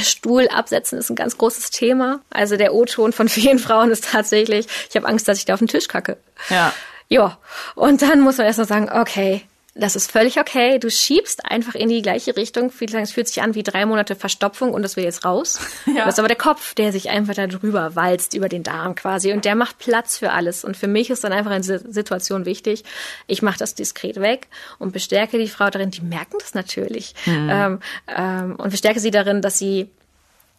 Stuhl 0.01 0.47
absetzen 0.47 0.97
ist 0.97 1.09
ein 1.09 1.17
ganz 1.17 1.37
großes 1.37 1.71
Thema. 1.71 2.21
Also 2.29 2.55
der 2.55 2.73
O-Ton 2.73 3.11
von 3.11 3.27
vielen 3.29 3.59
Frauen 3.59 3.91
ist 3.91 4.05
tatsächlich, 4.11 4.67
ich 4.89 4.95
habe 4.95 5.09
Angst, 5.09 5.27
dass 5.27 5.39
ich 5.39 5.45
da 5.45 5.55
auf 5.55 5.59
den 5.59 5.67
Tisch 5.67 5.89
kacke. 5.89 6.15
Ja. 6.49 6.73
Ja. 7.09 7.37
Und 7.75 8.01
dann 8.01 8.21
muss 8.21 8.37
man 8.37 8.47
erst 8.47 8.59
mal 8.59 8.65
sagen, 8.65 8.89
okay, 8.89 9.41
das 9.75 9.95
ist 9.95 10.11
völlig 10.11 10.39
okay. 10.39 10.77
Du 10.77 10.91
schiebst 10.91 11.45
einfach 11.45 11.73
in 11.73 11.89
die 11.89 12.03
gleiche 12.03 12.35
Richtung. 12.35 12.71
Es 12.79 13.11
fühlt 13.11 13.27
sich 13.27 13.41
an 13.41 13.55
wie 13.55 13.63
drei 13.63 13.87
Monate 13.87 14.15
Verstopfung 14.15 14.71
und 14.71 14.83
das 14.83 14.95
will 14.95 15.03
jetzt 15.03 15.25
raus. 15.25 15.59
Ja. 15.93 16.05
Das 16.05 16.15
ist 16.15 16.19
aber 16.19 16.27
der 16.27 16.37
Kopf, 16.37 16.73
der 16.73 16.91
sich 16.91 17.09
einfach 17.09 17.35
da 17.35 17.45
drüber 17.45 17.95
walzt, 17.95 18.33
über 18.33 18.49
den 18.49 18.63
Darm 18.63 18.95
quasi. 18.95 19.31
Und 19.31 19.45
der 19.45 19.53
macht 19.53 19.77
Platz 19.77 20.17
für 20.17 20.31
alles. 20.31 20.63
Und 20.63 20.75
für 20.75 20.87
mich 20.87 21.11
ist 21.11 21.23
dann 21.23 21.33
einfach 21.33 21.51
eine 21.51 21.63
Situation 21.63 22.45
wichtig. 22.45 22.83
Ich 23.27 23.43
mache 23.43 23.59
das 23.59 23.75
diskret 23.75 24.19
weg 24.19 24.47
und 24.79 24.91
bestärke 24.91 25.37
die 25.37 25.49
Frau 25.49 25.69
darin. 25.69 25.91
Die 25.91 26.01
merken 26.01 26.37
das 26.39 26.55
natürlich. 26.55 27.13
Mhm. 27.25 27.49
Ähm, 27.51 27.79
ähm, 28.07 28.55
und 28.55 28.71
bestärke 28.71 28.99
sie 28.99 29.11
darin, 29.11 29.41
dass 29.41 29.59
sie 29.59 29.89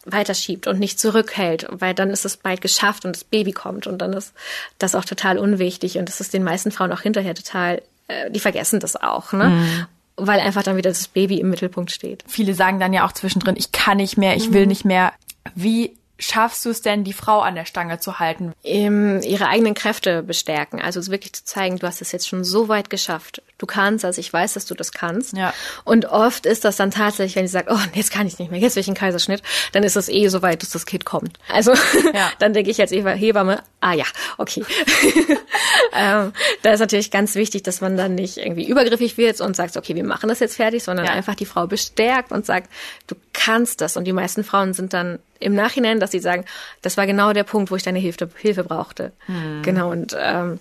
weiterschiebt 0.05 0.67
und 0.67 0.79
nicht 0.79 1.01
zurückhält, 1.01 1.67
weil 1.71 1.95
dann 1.95 2.11
ist 2.11 2.25
es 2.25 2.37
bald 2.37 2.61
geschafft 2.61 3.05
und 3.05 3.17
das 3.17 3.25
Baby 3.25 3.53
kommt 3.53 3.87
und 3.87 3.99
dann 3.99 4.13
ist 4.13 4.35
das 4.79 4.95
auch 4.95 5.05
total 5.05 5.39
unwichtig 5.39 5.99
und 5.99 6.09
das 6.09 6.21
ist 6.21 6.35
den 6.35 6.45
meisten 6.45 6.71
Frauen 6.71 6.93
auch 6.93 7.01
hinterher 7.01 7.35
total 7.35 7.83
die 8.31 8.41
vergessen 8.41 8.81
das 8.81 8.97
auch, 8.97 9.33
ne? 9.33 9.49
Mhm. 9.49 9.87
Weil 10.17 10.41
einfach 10.41 10.63
dann 10.63 10.77
wieder 10.77 10.91
das 10.91 11.09
Baby 11.09 11.41
im 11.41 11.51
Mittelpunkt 11.51 11.91
steht. 11.91 12.23
Viele 12.29 12.55
sagen 12.55 12.79
dann 12.79 12.93
ja 12.93 13.05
auch 13.05 13.13
zwischendrin, 13.13 13.57
ich 13.57 13.73
kann 13.73 13.97
nicht 13.97 14.17
mehr, 14.17 14.37
ich 14.37 14.53
will 14.53 14.63
mhm. 14.63 14.69
nicht 14.69 14.85
mehr. 14.85 15.13
Wie 15.57 15.97
schaffst 16.19 16.65
du 16.65 16.71
es 16.71 16.83
denn, 16.83 17.03
die 17.03 17.13
Frau 17.13 17.41
an 17.41 17.57
der 17.57 17.65
Stange 17.65 17.99
zu 17.99 18.19
halten? 18.21 18.53
Im, 18.63 19.21
ihre 19.23 19.49
eigenen 19.49 19.75
Kräfte 19.75 20.23
bestärken. 20.23 20.81
Also 20.81 21.05
wirklich 21.09 21.33
zu 21.33 21.45
zeigen, 21.45 21.79
du 21.79 21.87
hast 21.87 22.01
es 22.01 22.13
jetzt 22.13 22.29
schon 22.29 22.45
so 22.45 22.69
weit 22.69 22.91
geschafft. 22.91 23.43
Du 23.65 23.67
kannst, 23.67 24.05
also 24.05 24.21
ich 24.21 24.31
weiß, 24.31 24.53
dass 24.53 24.67
du 24.67 24.75
das 24.75 24.93
kannst. 24.93 25.35
Ja. 25.35 25.55
Und 25.85 26.05
oft 26.05 26.45
ist 26.45 26.67
das 26.67 26.77
dann 26.77 26.91
tatsächlich, 26.91 27.35
wenn 27.35 27.47
sie 27.47 27.53
sagt, 27.55 27.71
oh, 27.71 27.79
jetzt 27.95 28.13
kann 28.13 28.27
ich 28.27 28.39
nicht 28.39 28.51
mehr, 28.51 28.61
jetzt 28.61 28.77
will 28.77 28.83
ich 28.83 28.89
einen 28.89 28.95
Kaiserschnitt, 28.95 29.43
dann 29.73 29.83
ist 29.85 29.97
es 29.97 30.11
eh 30.11 30.29
so 30.29 30.43
weit, 30.43 30.61
dass 30.61 30.69
das 30.69 30.85
Kind 30.85 31.07
kommt. 31.07 31.39
Also 31.49 31.73
ja. 32.13 32.31
dann 32.41 32.53
denke 32.53 32.71
ich 32.71 32.79
als 32.79 32.91
Hebamme, 32.91 33.63
ah 33.81 33.95
ja, 33.95 34.05
okay. 34.37 34.67
ähm, 35.95 36.35
da 36.61 36.73
ist 36.75 36.81
natürlich 36.81 37.11
ganz 37.11 37.37
wichtig, 37.37 37.63
dass 37.63 37.81
man 37.81 37.97
dann 37.97 38.15
nicht 38.15 38.37
irgendwie 38.37 38.69
übergriffig 38.69 39.17
wird 39.17 39.41
und 39.41 39.57
sagt, 39.57 39.79
okay, 39.79 39.95
wir 39.95 40.05
machen 40.05 40.29
das 40.29 40.41
jetzt 40.41 40.57
fertig, 40.57 40.85
sondern 40.85 41.07
ja. 41.07 41.13
einfach 41.13 41.35
die 41.35 41.47
Frau 41.47 41.67
bestärkt 41.67 42.33
und 42.33 42.45
sagt, 42.45 42.71
du 43.07 43.15
kannst 43.33 43.81
das. 43.81 43.97
Und 43.97 44.05
die 44.05 44.13
meisten 44.13 44.45
Frauen 44.45 44.75
sind 44.75 44.93
dann 44.93 45.21
im 45.41 45.55
Nachhinein, 45.55 46.01
dass 46.01 46.11
sie 46.11 46.19
sagen, 46.19 46.45
das 46.83 46.99
war 46.99 47.07
genau 47.07 47.33
der 47.33 47.45
Punkt, 47.45 47.71
wo 47.71 47.77
ich 47.77 47.83
deine 47.83 47.99
Hilfe, 47.99 48.29
Hilfe 48.37 48.63
brauchte. 48.63 49.13
Hm. 49.25 49.63
Genau, 49.63 49.91
und 49.91 50.15
ähm, 50.21 50.61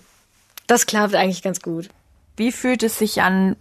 das 0.66 0.86
klappt 0.86 1.14
eigentlich 1.14 1.42
ganz 1.42 1.60
gut. 1.60 1.90
Wie 2.36 2.52
fühlt 2.52 2.82
es 2.82 2.98
sich 2.98 3.22
an, 3.22 3.56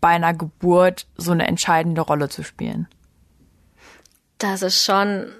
bei 0.00 0.08
einer 0.08 0.34
Geburt 0.34 1.06
so 1.16 1.32
eine 1.32 1.46
entscheidende 1.46 2.00
Rolle 2.00 2.28
zu 2.28 2.42
spielen? 2.42 2.88
Das 4.38 4.62
ist 4.62 4.84
schon, 4.84 5.30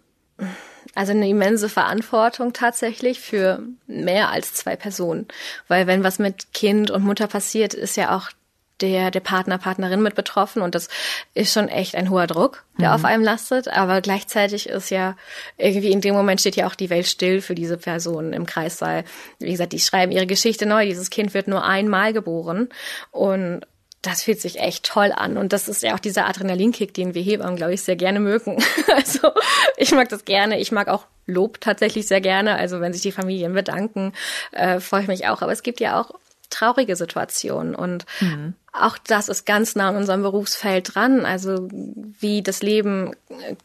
also 0.94 1.12
eine 1.12 1.28
immense 1.28 1.68
Verantwortung 1.68 2.52
tatsächlich 2.52 3.20
für 3.20 3.62
mehr 3.86 4.30
als 4.30 4.54
zwei 4.54 4.76
Personen. 4.76 5.28
Weil 5.68 5.86
wenn 5.86 6.04
was 6.04 6.18
mit 6.18 6.52
Kind 6.52 6.90
und 6.90 7.04
Mutter 7.04 7.26
passiert, 7.26 7.72
ist 7.72 7.96
ja 7.96 8.16
auch 8.16 8.30
der, 8.80 9.10
der 9.10 9.20
Partner, 9.20 9.58
Partnerin 9.58 10.02
mit 10.02 10.14
betroffen 10.14 10.62
und 10.62 10.74
das 10.74 10.88
ist 11.34 11.52
schon 11.52 11.68
echt 11.68 11.94
ein 11.94 12.10
hoher 12.10 12.26
Druck, 12.26 12.64
der 12.78 12.88
mhm. 12.88 12.94
auf 12.94 13.04
einem 13.04 13.22
lastet, 13.22 13.68
aber 13.68 14.00
gleichzeitig 14.00 14.68
ist 14.68 14.90
ja 14.90 15.16
irgendwie 15.56 15.92
in 15.92 16.00
dem 16.00 16.14
Moment 16.14 16.40
steht 16.40 16.56
ja 16.56 16.66
auch 16.66 16.74
die 16.74 16.90
Welt 16.90 17.06
still 17.06 17.40
für 17.40 17.54
diese 17.54 17.76
Personen 17.76 18.32
im 18.32 18.46
Kreissaal. 18.46 19.04
Wie 19.38 19.50
gesagt, 19.50 19.72
die 19.72 19.80
schreiben 19.80 20.12
ihre 20.12 20.26
Geschichte 20.26 20.66
neu, 20.66 20.86
dieses 20.86 21.10
Kind 21.10 21.34
wird 21.34 21.48
nur 21.48 21.64
einmal 21.64 22.12
geboren 22.12 22.68
und 23.10 23.66
das 24.02 24.22
fühlt 24.22 24.40
sich 24.40 24.58
echt 24.58 24.84
toll 24.84 25.12
an. 25.14 25.36
Und 25.36 25.52
das 25.52 25.68
ist 25.68 25.82
ja 25.82 25.94
auch 25.94 25.98
dieser 25.98 26.26
Adrenalinkick, 26.26 26.94
den 26.94 27.14
wir 27.14 27.22
Hebammen, 27.22 27.56
glaube 27.56 27.74
ich, 27.74 27.82
sehr 27.82 27.96
gerne 27.96 28.20
mögen. 28.20 28.62
Also 28.88 29.30
ich 29.76 29.92
mag 29.92 30.08
das 30.08 30.24
gerne. 30.24 30.58
Ich 30.58 30.72
mag 30.72 30.88
auch 30.88 31.06
Lob 31.26 31.60
tatsächlich 31.60 32.06
sehr 32.06 32.20
gerne. 32.20 32.56
Also 32.56 32.80
wenn 32.80 32.92
sich 32.92 33.02
die 33.02 33.12
Familien 33.12 33.52
bedanken, 33.52 34.12
äh, 34.52 34.80
freue 34.80 35.02
ich 35.02 35.08
mich 35.08 35.28
auch. 35.28 35.42
Aber 35.42 35.52
es 35.52 35.62
gibt 35.62 35.80
ja 35.80 36.00
auch 36.00 36.12
traurige 36.50 36.96
Situationen. 36.96 37.74
Und 37.74 38.04
mhm. 38.20 38.54
auch 38.72 38.98
das 38.98 39.28
ist 39.28 39.46
ganz 39.46 39.76
nah 39.76 39.88
an 39.88 39.96
unserem 39.96 40.22
Berufsfeld 40.22 40.94
dran. 40.94 41.24
Also 41.24 41.68
wie 41.70 42.42
das 42.42 42.62
Leben 42.62 43.14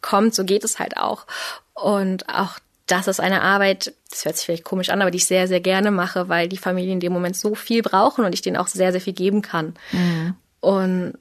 kommt, 0.02 0.36
so 0.36 0.46
geht 0.46 0.64
es 0.64 0.80
halt 0.80 0.98
auch. 0.98 1.26
Und 1.74 2.30
auch 2.30 2.60
das 2.88 3.08
ist 3.08 3.20
eine 3.20 3.42
Arbeit, 3.42 3.94
das 4.10 4.26
hört 4.26 4.38
sich 4.38 4.46
vielleicht 4.46 4.64
komisch 4.64 4.90
an, 4.90 5.02
aber 5.02 5.12
die 5.12 5.18
ich 5.18 5.26
sehr, 5.26 5.48
sehr 5.48 5.60
gerne 5.60 5.92
mache, 5.92 6.30
weil 6.30 6.48
die 6.48 6.58
Familien 6.58 6.94
in 6.94 7.00
dem 7.00 7.14
Moment 7.14 7.36
so 7.36 7.56
viel 7.56 7.82
brauchen 7.82 8.24
und 8.24 8.34
ich 8.34 8.42
denen 8.42 8.58
auch 8.58 8.68
sehr, 8.68 8.92
sehr 8.92 9.02
viel 9.02 9.14
geben 9.14 9.42
kann. 9.42 9.74
Mhm. 9.92 10.36
Und 10.60 11.14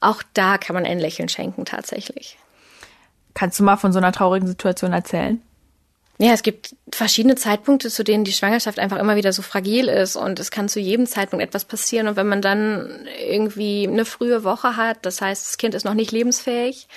auch 0.00 0.22
da 0.32 0.56
kann 0.56 0.74
man 0.74 0.86
ein 0.86 0.98
Lächeln 0.98 1.28
schenken 1.28 1.66
tatsächlich. 1.66 2.38
Kannst 3.34 3.60
du 3.60 3.64
mal 3.64 3.76
von 3.76 3.92
so 3.92 3.98
einer 3.98 4.12
traurigen 4.12 4.48
Situation 4.48 4.92
erzählen? 4.92 5.40
Ja, 6.22 6.34
es 6.34 6.42
gibt 6.42 6.76
verschiedene 6.92 7.34
Zeitpunkte, 7.34 7.88
zu 7.88 8.04
denen 8.04 8.24
die 8.24 8.34
Schwangerschaft 8.34 8.78
einfach 8.78 8.98
immer 8.98 9.16
wieder 9.16 9.32
so 9.32 9.40
fragil 9.40 9.88
ist 9.88 10.16
und 10.16 10.38
es 10.38 10.50
kann 10.50 10.68
zu 10.68 10.78
jedem 10.78 11.06
Zeitpunkt 11.06 11.42
etwas 11.42 11.64
passieren. 11.64 12.08
Und 12.08 12.16
wenn 12.16 12.28
man 12.28 12.42
dann 12.42 13.08
irgendwie 13.26 13.88
eine 13.88 14.04
frühe 14.04 14.44
Woche 14.44 14.76
hat, 14.76 15.06
das 15.06 15.22
heißt, 15.22 15.46
das 15.46 15.56
Kind 15.56 15.74
ist 15.74 15.84
noch 15.84 15.94
nicht 15.94 16.12
lebensfähig 16.12 16.88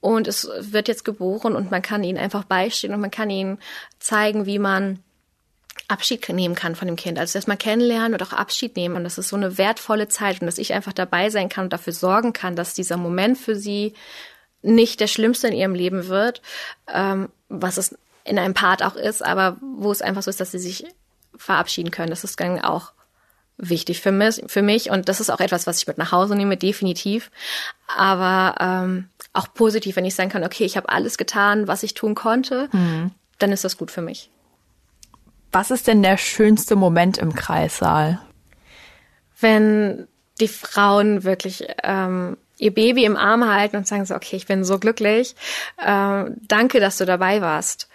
und 0.00 0.26
es 0.26 0.50
wird 0.58 0.88
jetzt 0.88 1.04
geboren 1.04 1.54
und 1.54 1.70
man 1.70 1.82
kann 1.82 2.02
ihnen 2.02 2.18
einfach 2.18 2.42
beistehen 2.42 2.92
und 2.92 3.00
man 3.00 3.12
kann 3.12 3.30
ihnen 3.30 3.60
zeigen, 4.00 4.44
wie 4.44 4.58
man 4.58 4.98
Abschied 5.86 6.28
nehmen 6.28 6.56
kann 6.56 6.74
von 6.74 6.88
dem 6.88 6.96
Kind. 6.96 7.16
Also 7.16 7.38
erstmal 7.38 7.58
kennenlernen 7.58 8.14
und 8.14 8.22
auch 8.24 8.32
Abschied 8.32 8.74
nehmen. 8.74 8.96
Und 8.96 9.04
das 9.04 9.18
ist 9.18 9.28
so 9.28 9.36
eine 9.36 9.56
wertvolle 9.56 10.08
Zeit 10.08 10.40
und 10.40 10.46
dass 10.48 10.58
ich 10.58 10.72
einfach 10.72 10.92
dabei 10.92 11.30
sein 11.30 11.48
kann 11.48 11.66
und 11.66 11.72
dafür 11.72 11.92
sorgen 11.92 12.32
kann, 12.32 12.56
dass 12.56 12.74
dieser 12.74 12.96
Moment 12.96 13.38
für 13.38 13.54
sie 13.54 13.94
nicht 14.62 14.98
der 14.98 15.06
schlimmste 15.06 15.46
in 15.46 15.54
ihrem 15.54 15.76
Leben 15.76 16.08
wird, 16.08 16.42
ähm, 16.92 17.28
was 17.48 17.76
es 17.76 17.96
in 18.28 18.38
einem 18.38 18.54
Part 18.54 18.82
auch 18.82 18.94
ist, 18.94 19.24
aber 19.24 19.56
wo 19.60 19.90
es 19.90 20.02
einfach 20.02 20.22
so 20.22 20.30
ist, 20.30 20.40
dass 20.40 20.52
sie 20.52 20.58
sich 20.58 20.84
verabschieden 21.36 21.90
können. 21.90 22.10
Das 22.10 22.24
ist 22.24 22.38
dann 22.38 22.60
auch 22.60 22.92
wichtig 23.56 24.00
für 24.00 24.12
mich, 24.12 24.42
für 24.46 24.62
mich 24.62 24.90
und 24.90 25.08
das 25.08 25.20
ist 25.20 25.30
auch 25.30 25.40
etwas, 25.40 25.66
was 25.66 25.78
ich 25.78 25.86
mit 25.86 25.98
nach 25.98 26.12
Hause 26.12 26.36
nehme, 26.36 26.56
definitiv. 26.56 27.30
Aber 27.96 28.54
ähm, 28.60 29.08
auch 29.32 29.52
positiv, 29.52 29.96
wenn 29.96 30.04
ich 30.04 30.14
sagen 30.14 30.30
kann, 30.30 30.44
okay, 30.44 30.64
ich 30.64 30.76
habe 30.76 30.88
alles 30.88 31.18
getan, 31.18 31.66
was 31.66 31.82
ich 31.82 31.94
tun 31.94 32.14
konnte, 32.14 32.68
mhm. 32.72 33.10
dann 33.38 33.52
ist 33.52 33.64
das 33.64 33.76
gut 33.76 33.90
für 33.90 34.02
mich. 34.02 34.30
Was 35.50 35.70
ist 35.70 35.86
denn 35.86 36.02
der 36.02 36.18
schönste 36.18 36.76
Moment 36.76 37.18
im 37.18 37.34
Kreissaal? 37.34 38.20
Wenn 39.40 40.06
die 40.40 40.48
Frauen 40.48 41.24
wirklich 41.24 41.66
ähm, 41.82 42.36
ihr 42.58 42.74
Baby 42.74 43.04
im 43.04 43.16
Arm 43.16 43.48
halten 43.48 43.76
und 43.76 43.88
sagen 43.88 44.04
so, 44.04 44.14
okay, 44.14 44.36
ich 44.36 44.46
bin 44.46 44.62
so 44.64 44.78
glücklich, 44.78 45.34
äh, 45.78 46.24
danke, 46.46 46.80
dass 46.80 46.98
du 46.98 47.06
dabei 47.06 47.40
warst 47.40 47.88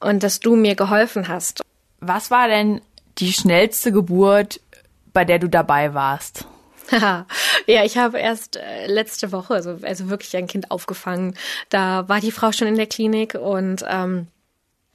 und 0.00 0.22
dass 0.22 0.40
du 0.40 0.56
mir 0.56 0.74
geholfen 0.74 1.28
hast. 1.28 1.62
Was 2.00 2.30
war 2.30 2.48
denn 2.48 2.80
die 3.18 3.32
schnellste 3.32 3.92
Geburt, 3.92 4.60
bei 5.12 5.24
der 5.24 5.38
du 5.38 5.48
dabei 5.48 5.94
warst? 5.94 6.46
ja, 6.90 7.84
ich 7.84 7.98
habe 7.98 8.18
erst 8.18 8.56
äh, 8.56 8.86
letzte 8.86 9.32
Woche, 9.32 9.54
also, 9.54 9.78
also 9.82 10.08
wirklich 10.08 10.36
ein 10.36 10.46
Kind 10.46 10.70
aufgefangen. 10.70 11.34
Da 11.68 12.08
war 12.08 12.20
die 12.20 12.32
Frau 12.32 12.52
schon 12.52 12.68
in 12.68 12.76
der 12.76 12.86
Klinik 12.86 13.34
und 13.34 13.84
ähm, 13.86 14.28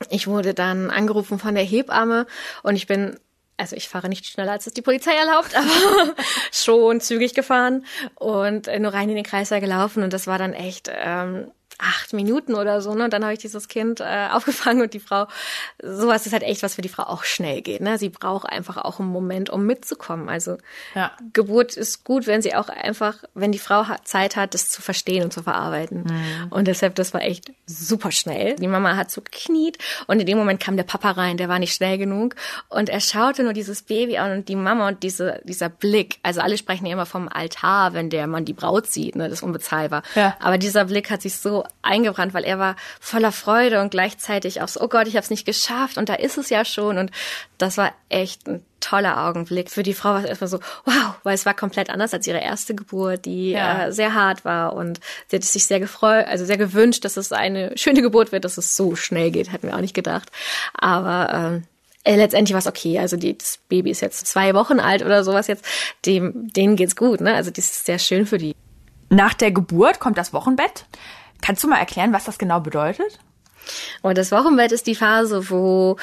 ich 0.09 0.27
wurde 0.27 0.53
dann 0.53 0.89
angerufen 0.89 1.39
von 1.39 1.55
der 1.55 1.63
Hebamme 1.63 2.25
und 2.63 2.75
ich 2.75 2.87
bin 2.87 3.17
also 3.55 3.75
ich 3.75 3.87
fahre 3.87 4.09
nicht 4.09 4.25
schneller, 4.25 4.53
als 4.53 4.65
es 4.65 4.73
die 4.73 4.81
Polizei 4.81 5.13
erlaubt, 5.13 5.55
aber 5.55 6.15
schon 6.51 6.99
zügig 7.01 7.33
gefahren 7.33 7.85
und 8.15 8.67
äh, 8.67 8.79
nur 8.79 8.93
rein 8.93 9.09
in 9.09 9.15
den 9.15 9.23
Kreislauf 9.23 9.61
gelaufen 9.61 10.03
und 10.03 10.11
das 10.11 10.27
war 10.27 10.37
dann 10.37 10.53
echt 10.53 10.89
ähm, 10.91 11.51
acht 11.77 12.13
Minuten 12.13 12.55
oder 12.55 12.81
so, 12.81 12.93
ne? 12.93 13.05
Und 13.05 13.13
dann 13.13 13.23
habe 13.23 13.33
ich 13.33 13.39
dieses 13.39 13.67
Kind 13.67 13.99
äh, 13.99 14.27
aufgefangen 14.31 14.81
und 14.81 14.93
die 14.93 14.99
Frau, 14.99 15.27
sowas 15.81 16.25
ist 16.25 16.33
halt 16.33 16.43
echt 16.43 16.63
was 16.63 16.75
für 16.75 16.81
die 16.81 16.89
Frau 16.89 17.03
auch 17.03 17.23
schnell 17.23 17.61
geht, 17.61 17.81
ne? 17.81 17.97
Sie 17.97 18.09
braucht 18.09 18.49
einfach 18.49 18.77
auch 18.77 18.99
einen 18.99 19.09
Moment, 19.09 19.49
um 19.49 19.65
mitzukommen. 19.65 20.29
Also 20.29 20.57
ja. 20.95 21.11
Geburt 21.33 21.75
ist 21.75 22.03
gut, 22.03 22.27
wenn 22.27 22.41
sie 22.41 22.55
auch 22.55 22.69
einfach, 22.69 23.23
wenn 23.33 23.51
die 23.51 23.59
Frau 23.59 23.85
Zeit 24.03 24.35
hat, 24.35 24.53
das 24.53 24.69
zu 24.69 24.81
verstehen 24.81 25.23
und 25.23 25.33
zu 25.33 25.43
verarbeiten. 25.43 26.03
Mhm. 26.03 26.47
Und 26.49 26.67
deshalb, 26.67 26.95
das 26.95 27.13
war 27.13 27.21
echt 27.21 27.51
super 27.65 28.11
schnell. 28.11 28.55
Die 28.55 28.67
Mama 28.67 28.95
hat 28.95 29.11
so 29.11 29.21
gekniet 29.21 29.77
und 30.07 30.19
in 30.19 30.25
dem 30.25 30.37
Moment 30.37 30.59
kam 30.59 30.77
der 30.77 30.83
Papa 30.83 31.11
rein, 31.11 31.37
der 31.37 31.49
war 31.49 31.59
nicht 31.59 31.73
schnell 31.73 31.97
genug 31.97 32.35
und 32.69 32.89
er 32.89 32.99
schaute 32.99 33.43
nur 33.43 33.53
dieses 33.53 33.83
Baby 33.83 34.17
an 34.17 34.31
und 34.31 34.49
die 34.49 34.55
Mama 34.55 34.87
und 34.87 35.03
diese, 35.03 35.41
dieser 35.43 35.69
Blick. 35.69 36.19
Also 36.23 36.41
alle 36.41 36.57
sprechen 36.57 36.85
ja 36.85 36.93
immer 36.93 37.05
vom 37.05 37.27
Altar, 37.27 37.93
wenn 37.93 38.09
der 38.09 38.27
Mann 38.27 38.45
die 38.45 38.53
Braut 38.53 38.87
sieht, 38.87 39.15
ne? 39.15 39.25
Das 39.29 39.39
ist 39.39 39.43
unbezahlbar. 39.43 40.03
Ja. 40.15 40.35
Aber 40.39 40.57
dieser 40.57 40.85
Blick 40.85 41.09
hat 41.09 41.21
sich 41.21 41.37
so 41.37 41.62
eingebrannt, 41.81 42.33
weil 42.33 42.43
er 42.43 42.59
war 42.59 42.75
voller 42.99 43.31
Freude 43.31 43.81
und 43.81 43.91
gleichzeitig 43.91 44.61
auch 44.61 44.67
so, 44.67 44.81
oh 44.81 44.87
Gott, 44.87 45.07
ich 45.07 45.15
habe 45.15 45.23
es 45.23 45.29
nicht 45.29 45.45
geschafft 45.45 45.97
und 45.97 46.09
da 46.09 46.15
ist 46.15 46.37
es 46.37 46.49
ja 46.49 46.65
schon. 46.65 46.97
Und 46.97 47.11
das 47.57 47.77
war 47.77 47.91
echt 48.09 48.47
ein 48.47 48.65
toller 48.79 49.25
Augenblick. 49.25 49.71
Für 49.71 49.83
die 49.83 49.93
Frau 49.93 50.09
war 50.09 50.23
es 50.23 50.25
erstmal 50.25 50.49
so, 50.49 50.59
wow, 50.85 51.15
weil 51.23 51.35
es 51.35 51.45
war 51.45 51.53
komplett 51.53 51.89
anders 51.89 52.13
als 52.13 52.27
ihre 52.27 52.41
erste 52.41 52.75
Geburt, 52.75 53.25
die 53.25 53.51
ja. 53.51 53.87
äh, 53.87 53.91
sehr 53.93 54.13
hart 54.13 54.45
war 54.45 54.73
und 54.73 54.99
sie 55.27 55.37
hat 55.37 55.43
sich 55.43 55.65
sehr 55.65 55.79
gefreut, 55.79 56.27
also 56.27 56.45
sehr 56.45 56.57
gewünscht, 56.57 57.05
dass 57.05 57.17
es 57.17 57.31
eine 57.31 57.77
schöne 57.77 58.01
Geburt 58.01 58.31
wird, 58.31 58.45
dass 58.45 58.57
es 58.57 58.75
so 58.75 58.95
schnell 58.95 59.31
geht, 59.31 59.51
hatten 59.51 59.67
wir 59.67 59.75
auch 59.75 59.81
nicht 59.81 59.93
gedacht. 59.93 60.29
Aber 60.73 61.33
ähm, 61.33 61.63
äh, 62.03 62.15
letztendlich 62.15 62.53
war 62.53 62.59
es 62.59 62.67
okay. 62.67 62.99
Also 62.99 63.17
die, 63.17 63.37
das 63.37 63.59
Baby 63.69 63.91
ist 63.91 64.01
jetzt 64.01 64.27
zwei 64.27 64.53
Wochen 64.53 64.79
alt 64.79 65.03
oder 65.03 65.23
sowas 65.23 65.47
jetzt. 65.47 65.65
Dem, 66.05 66.51
denen 66.51 66.75
geht's 66.75 66.95
gut, 66.95 67.21
ne? 67.21 67.33
Also 67.33 67.51
das 67.51 67.65
ist 67.65 67.85
sehr 67.85 67.99
schön 67.99 68.25
für 68.25 68.37
die. 68.37 68.55
Nach 69.09 69.33
der 69.33 69.51
Geburt 69.51 69.99
kommt 69.99 70.17
das 70.17 70.33
Wochenbett. 70.33 70.85
Kannst 71.43 71.61
du 71.61 71.67
mal 71.67 71.77
erklären, 71.79 72.13
was 72.13 72.23
das 72.23 72.37
genau 72.37 72.61
bedeutet? 72.61 73.19
Und 74.01 74.17
das 74.17 74.31
Wochenbett 74.31 74.71
ist 74.71 74.87
die 74.87 74.95
Phase, 74.95 75.49
wo 75.49 75.97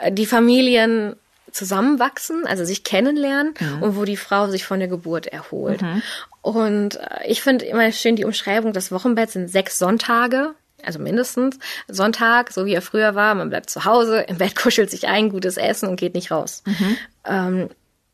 äh, 0.00 0.12
die 0.12 0.24
Familien 0.24 1.16
zusammenwachsen, 1.50 2.46
also 2.46 2.64
sich 2.64 2.84
kennenlernen 2.84 3.54
mhm. 3.58 3.82
und 3.82 3.96
wo 3.96 4.04
die 4.04 4.16
Frau 4.16 4.48
sich 4.48 4.64
von 4.64 4.78
der 4.78 4.88
Geburt 4.88 5.26
erholt. 5.26 5.82
Mhm. 5.82 6.02
Und 6.42 6.94
äh, 6.96 7.26
ich 7.26 7.42
finde 7.42 7.64
immer 7.64 7.90
schön 7.90 8.14
die 8.14 8.24
Umschreibung, 8.24 8.72
das 8.72 8.92
Wochenbett 8.92 9.30
sind 9.30 9.50
sechs 9.50 9.80
Sonntage, 9.80 10.54
also 10.84 11.00
mindestens 11.00 11.58
Sonntag, 11.88 12.52
so 12.52 12.64
wie 12.64 12.74
er 12.74 12.82
früher 12.82 13.16
war, 13.16 13.34
man 13.34 13.50
bleibt 13.50 13.70
zu 13.70 13.84
Hause, 13.84 14.20
im 14.20 14.38
Bett 14.38 14.54
kuschelt 14.62 14.92
sich 14.92 15.08
ein, 15.08 15.28
gutes 15.28 15.56
Essen 15.56 15.88
und 15.88 15.96
geht 15.96 16.14
nicht 16.14 16.30
raus. 16.30 16.62
Mhm. 16.66 16.96
Ähm, 17.24 17.68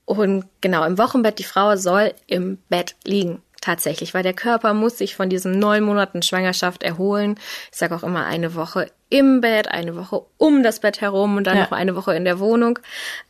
und 0.07 0.45
genau, 0.63 0.85
im 0.85 0.97
Wochenbett, 0.97 1.39
die 1.39 1.45
Frau 1.45 1.77
soll 1.77 2.15
im 2.27 2.57
Bett 2.71 2.97
liegen 3.05 3.43
tatsächlich, 3.61 4.15
weil 4.15 4.23
der 4.23 4.33
Körper 4.33 4.75
muss 4.75 4.99
sich 4.99 5.17
von 5.17 5.29
diesen 5.29 5.59
neun 5.59 5.85
Monaten 5.85 6.23
Schwangerschaft 6.23 6.83
erholen. 6.83 7.39
Ich 7.71 7.79
sage 7.79 7.95
auch 7.95 8.03
immer 8.03 8.27
eine 8.27 8.55
Woche 8.55 8.91
im 9.11 9.41
Bett, 9.41 9.69
eine 9.69 9.97
Woche 9.97 10.23
um 10.39 10.63
das 10.63 10.81
Bett 10.81 11.01
herum 11.01 11.37
und 11.37 11.47
dann 11.47 11.57
ja. 11.57 11.65
noch 11.65 11.73
eine 11.73 11.97
Woche 11.97 12.15
in 12.15 12.25
der 12.25 12.39
Wohnung, 12.39 12.79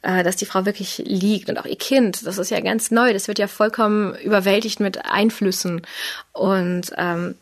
äh, 0.02 0.22
dass 0.22 0.36
die 0.36 0.46
Frau 0.46 0.66
wirklich 0.66 1.02
liegt 1.04 1.48
und 1.48 1.58
auch 1.58 1.64
ihr 1.64 1.78
Kind. 1.78 2.26
Das 2.26 2.38
ist 2.38 2.50
ja 2.50 2.60
ganz 2.60 2.90
neu. 2.90 3.12
Das 3.12 3.28
wird 3.28 3.38
ja 3.38 3.48
vollkommen 3.48 4.14
überwältigt 4.16 4.80
mit 4.80 5.04
Einflüssen 5.06 5.82
und 6.32 6.92
ähm, 6.96 7.34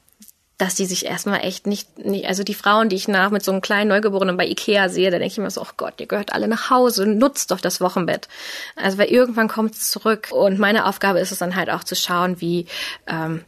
dass 0.59 0.75
die 0.75 0.87
sich 0.87 1.07
erstmal 1.07 1.45
echt 1.45 1.69
nicht, 1.69 1.99
nicht, 1.99 2.27
also 2.27 2.43
die 2.43 2.55
Frauen, 2.55 2.89
die 2.89 2.97
ich 2.97 3.07
nach 3.07 3.31
mit 3.31 3.45
so 3.45 3.53
einem 3.53 3.61
kleinen 3.61 3.89
Neugeborenen 3.89 4.37
bei 4.37 4.47
Ikea 4.47 4.89
sehe, 4.89 5.11
da 5.13 5.19
denke 5.19 5.33
ich 5.33 5.39
mir 5.39 5.51
so, 5.51 5.63
oh 5.63 5.73
Gott, 5.77 5.95
ihr 6.01 6.07
gehört 6.07 6.33
alle 6.33 6.49
nach 6.49 6.69
Hause, 6.69 7.07
nutzt 7.07 7.53
doch 7.53 7.61
das 7.61 7.81
Wochenbett. 7.81 8.29
Also 8.75 8.99
weil 8.99 9.09
irgendwann 9.09 9.47
kommt 9.47 9.75
es 9.75 9.91
zurück. 9.91 10.29
Und 10.33 10.59
meine 10.59 10.87
Aufgabe 10.87 11.21
ist 11.21 11.31
es 11.31 11.39
dann 11.39 11.55
halt 11.55 11.71
auch 11.71 11.85
zu 11.85 11.95
schauen, 11.95 12.41
wie 12.41 12.67
ähm, 13.07 13.45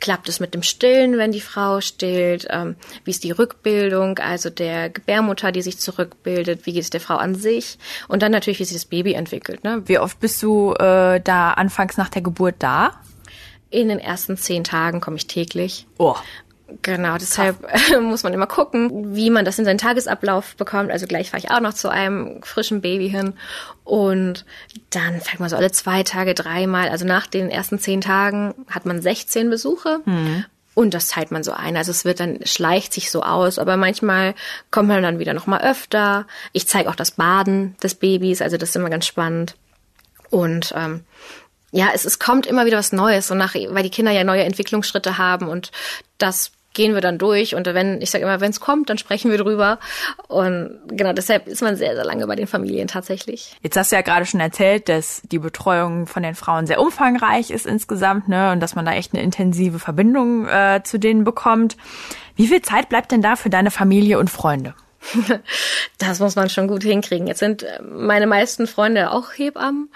klappt 0.00 0.28
es 0.28 0.40
mit 0.40 0.52
dem 0.54 0.64
Stillen, 0.64 1.16
wenn 1.16 1.30
die 1.30 1.40
Frau 1.40 1.80
stillt, 1.80 2.48
ähm, 2.50 2.74
wie 3.04 3.12
ist 3.12 3.22
die 3.22 3.30
Rückbildung, 3.30 4.18
also 4.18 4.50
der 4.50 4.90
Gebärmutter, 4.90 5.52
die 5.52 5.62
sich 5.62 5.78
zurückbildet, 5.78 6.66
wie 6.66 6.72
geht 6.72 6.82
es 6.82 6.90
der 6.90 7.00
Frau 7.00 7.16
an 7.16 7.36
sich 7.36 7.78
und 8.08 8.22
dann 8.22 8.32
natürlich, 8.32 8.58
wie 8.58 8.64
sich 8.64 8.76
das 8.76 8.86
Baby 8.86 9.12
entwickelt. 9.12 9.62
Ne? 9.62 9.82
Wie 9.86 9.98
oft 10.00 10.18
bist 10.18 10.42
du 10.42 10.74
äh, 10.74 11.20
da 11.20 11.52
anfangs 11.52 11.96
nach 11.96 12.08
der 12.08 12.22
Geburt 12.22 12.56
da? 12.58 13.00
In 13.72 13.88
den 13.88 13.98
ersten 13.98 14.36
zehn 14.36 14.64
Tagen 14.64 15.00
komme 15.00 15.16
ich 15.16 15.26
täglich. 15.26 15.86
Oh. 15.98 16.14
Genau, 16.82 17.18
deshalb 17.18 17.56
muss 18.00 18.22
man 18.22 18.32
immer 18.32 18.46
gucken, 18.46 19.16
wie 19.16 19.30
man 19.30 19.44
das 19.44 19.58
in 19.58 19.64
seinen 19.64 19.78
Tagesablauf 19.78 20.56
bekommt. 20.56 20.90
Also 20.90 21.06
gleich 21.06 21.30
fahre 21.30 21.42
ich 21.42 21.50
auch 21.50 21.60
noch 21.60 21.74
zu 21.74 21.88
einem 21.88 22.42
frischen 22.42 22.82
Baby 22.82 23.10
hin. 23.10 23.34
Und 23.84 24.44
dann 24.90 25.20
fängt 25.20 25.40
man 25.40 25.48
so 25.48 25.56
alle 25.56 25.72
zwei 25.72 26.02
Tage, 26.02 26.34
dreimal. 26.34 26.88
Also 26.90 27.06
nach 27.06 27.26
den 27.26 27.50
ersten 27.50 27.78
zehn 27.78 28.00
Tagen 28.00 28.54
hat 28.68 28.86
man 28.86 29.02
16 29.02 29.50
Besuche. 29.50 30.00
Mhm. 30.04 30.44
Und 30.74 30.94
das 30.94 31.08
teilt 31.08 31.30
man 31.30 31.42
so 31.42 31.52
ein. 31.52 31.76
Also 31.76 31.90
es 31.90 32.04
wird 32.04 32.20
dann, 32.20 32.40
schleicht 32.44 32.92
sich 32.92 33.10
so 33.10 33.22
aus, 33.22 33.58
aber 33.58 33.76
manchmal 33.76 34.34
kommt 34.70 34.88
man 34.88 35.02
dann 35.02 35.18
wieder 35.18 35.34
noch 35.34 35.46
mal 35.46 35.60
öfter. 35.60 36.26
Ich 36.52 36.66
zeige 36.66 36.88
auch 36.88 36.94
das 36.94 37.12
Baden 37.12 37.76
des 37.82 37.94
Babys, 37.94 38.40
also 38.40 38.56
das 38.56 38.70
ist 38.70 38.76
immer 38.76 38.90
ganz 38.90 39.06
spannend. 39.06 39.56
Und 40.30 40.72
ähm, 40.74 41.04
ja, 41.72 41.88
es, 41.94 42.04
es 42.04 42.18
kommt 42.18 42.46
immer 42.46 42.66
wieder 42.66 42.78
was 42.78 42.92
Neues, 42.92 43.28
so 43.28 43.34
nach, 43.34 43.54
weil 43.54 43.82
die 43.82 43.90
Kinder 43.90 44.12
ja 44.12 44.24
neue 44.24 44.44
Entwicklungsschritte 44.44 45.18
haben 45.18 45.48
und 45.48 45.72
das 46.18 46.52
gehen 46.74 46.94
wir 46.94 47.00
dann 47.00 47.18
durch 47.18 47.54
und 47.54 47.66
wenn, 47.66 48.00
ich 48.00 48.10
sage 48.10 48.24
immer, 48.24 48.40
wenn 48.40 48.50
es 48.50 48.60
kommt, 48.60 48.88
dann 48.88 48.98
sprechen 48.98 49.30
wir 49.30 49.38
drüber. 49.38 49.78
Und 50.28 50.80
genau, 50.88 51.12
deshalb 51.12 51.46
ist 51.46 51.62
man 51.62 51.76
sehr, 51.76 51.94
sehr 51.94 52.04
lange 52.04 52.26
bei 52.26 52.36
den 52.36 52.46
Familien 52.46 52.88
tatsächlich. 52.88 53.56
Jetzt 53.62 53.76
hast 53.76 53.92
du 53.92 53.96
ja 53.96 54.02
gerade 54.02 54.24
schon 54.26 54.40
erzählt, 54.40 54.88
dass 54.88 55.22
die 55.30 55.38
Betreuung 55.38 56.06
von 56.06 56.22
den 56.22 56.34
Frauen 56.34 56.66
sehr 56.66 56.80
umfangreich 56.80 57.50
ist 57.50 57.66
insgesamt, 57.66 58.28
ne? 58.28 58.52
Und 58.52 58.60
dass 58.60 58.74
man 58.74 58.86
da 58.86 58.92
echt 58.92 59.12
eine 59.12 59.22
intensive 59.22 59.78
Verbindung 59.78 60.46
äh, 60.48 60.80
zu 60.82 60.98
denen 60.98 61.24
bekommt. 61.24 61.76
Wie 62.36 62.46
viel 62.46 62.62
Zeit 62.62 62.88
bleibt 62.88 63.12
denn 63.12 63.22
da 63.22 63.36
für 63.36 63.50
deine 63.50 63.70
Familie 63.70 64.18
und 64.18 64.30
Freunde? 64.30 64.74
Das 65.98 66.20
muss 66.20 66.36
man 66.36 66.48
schon 66.50 66.68
gut 66.68 66.82
hinkriegen. 66.82 67.26
Jetzt 67.26 67.40
sind 67.40 67.64
meine 67.80 68.26
meisten 68.26 68.66
Freunde 68.66 69.10
auch 69.10 69.32
Hebammen, 69.36 69.90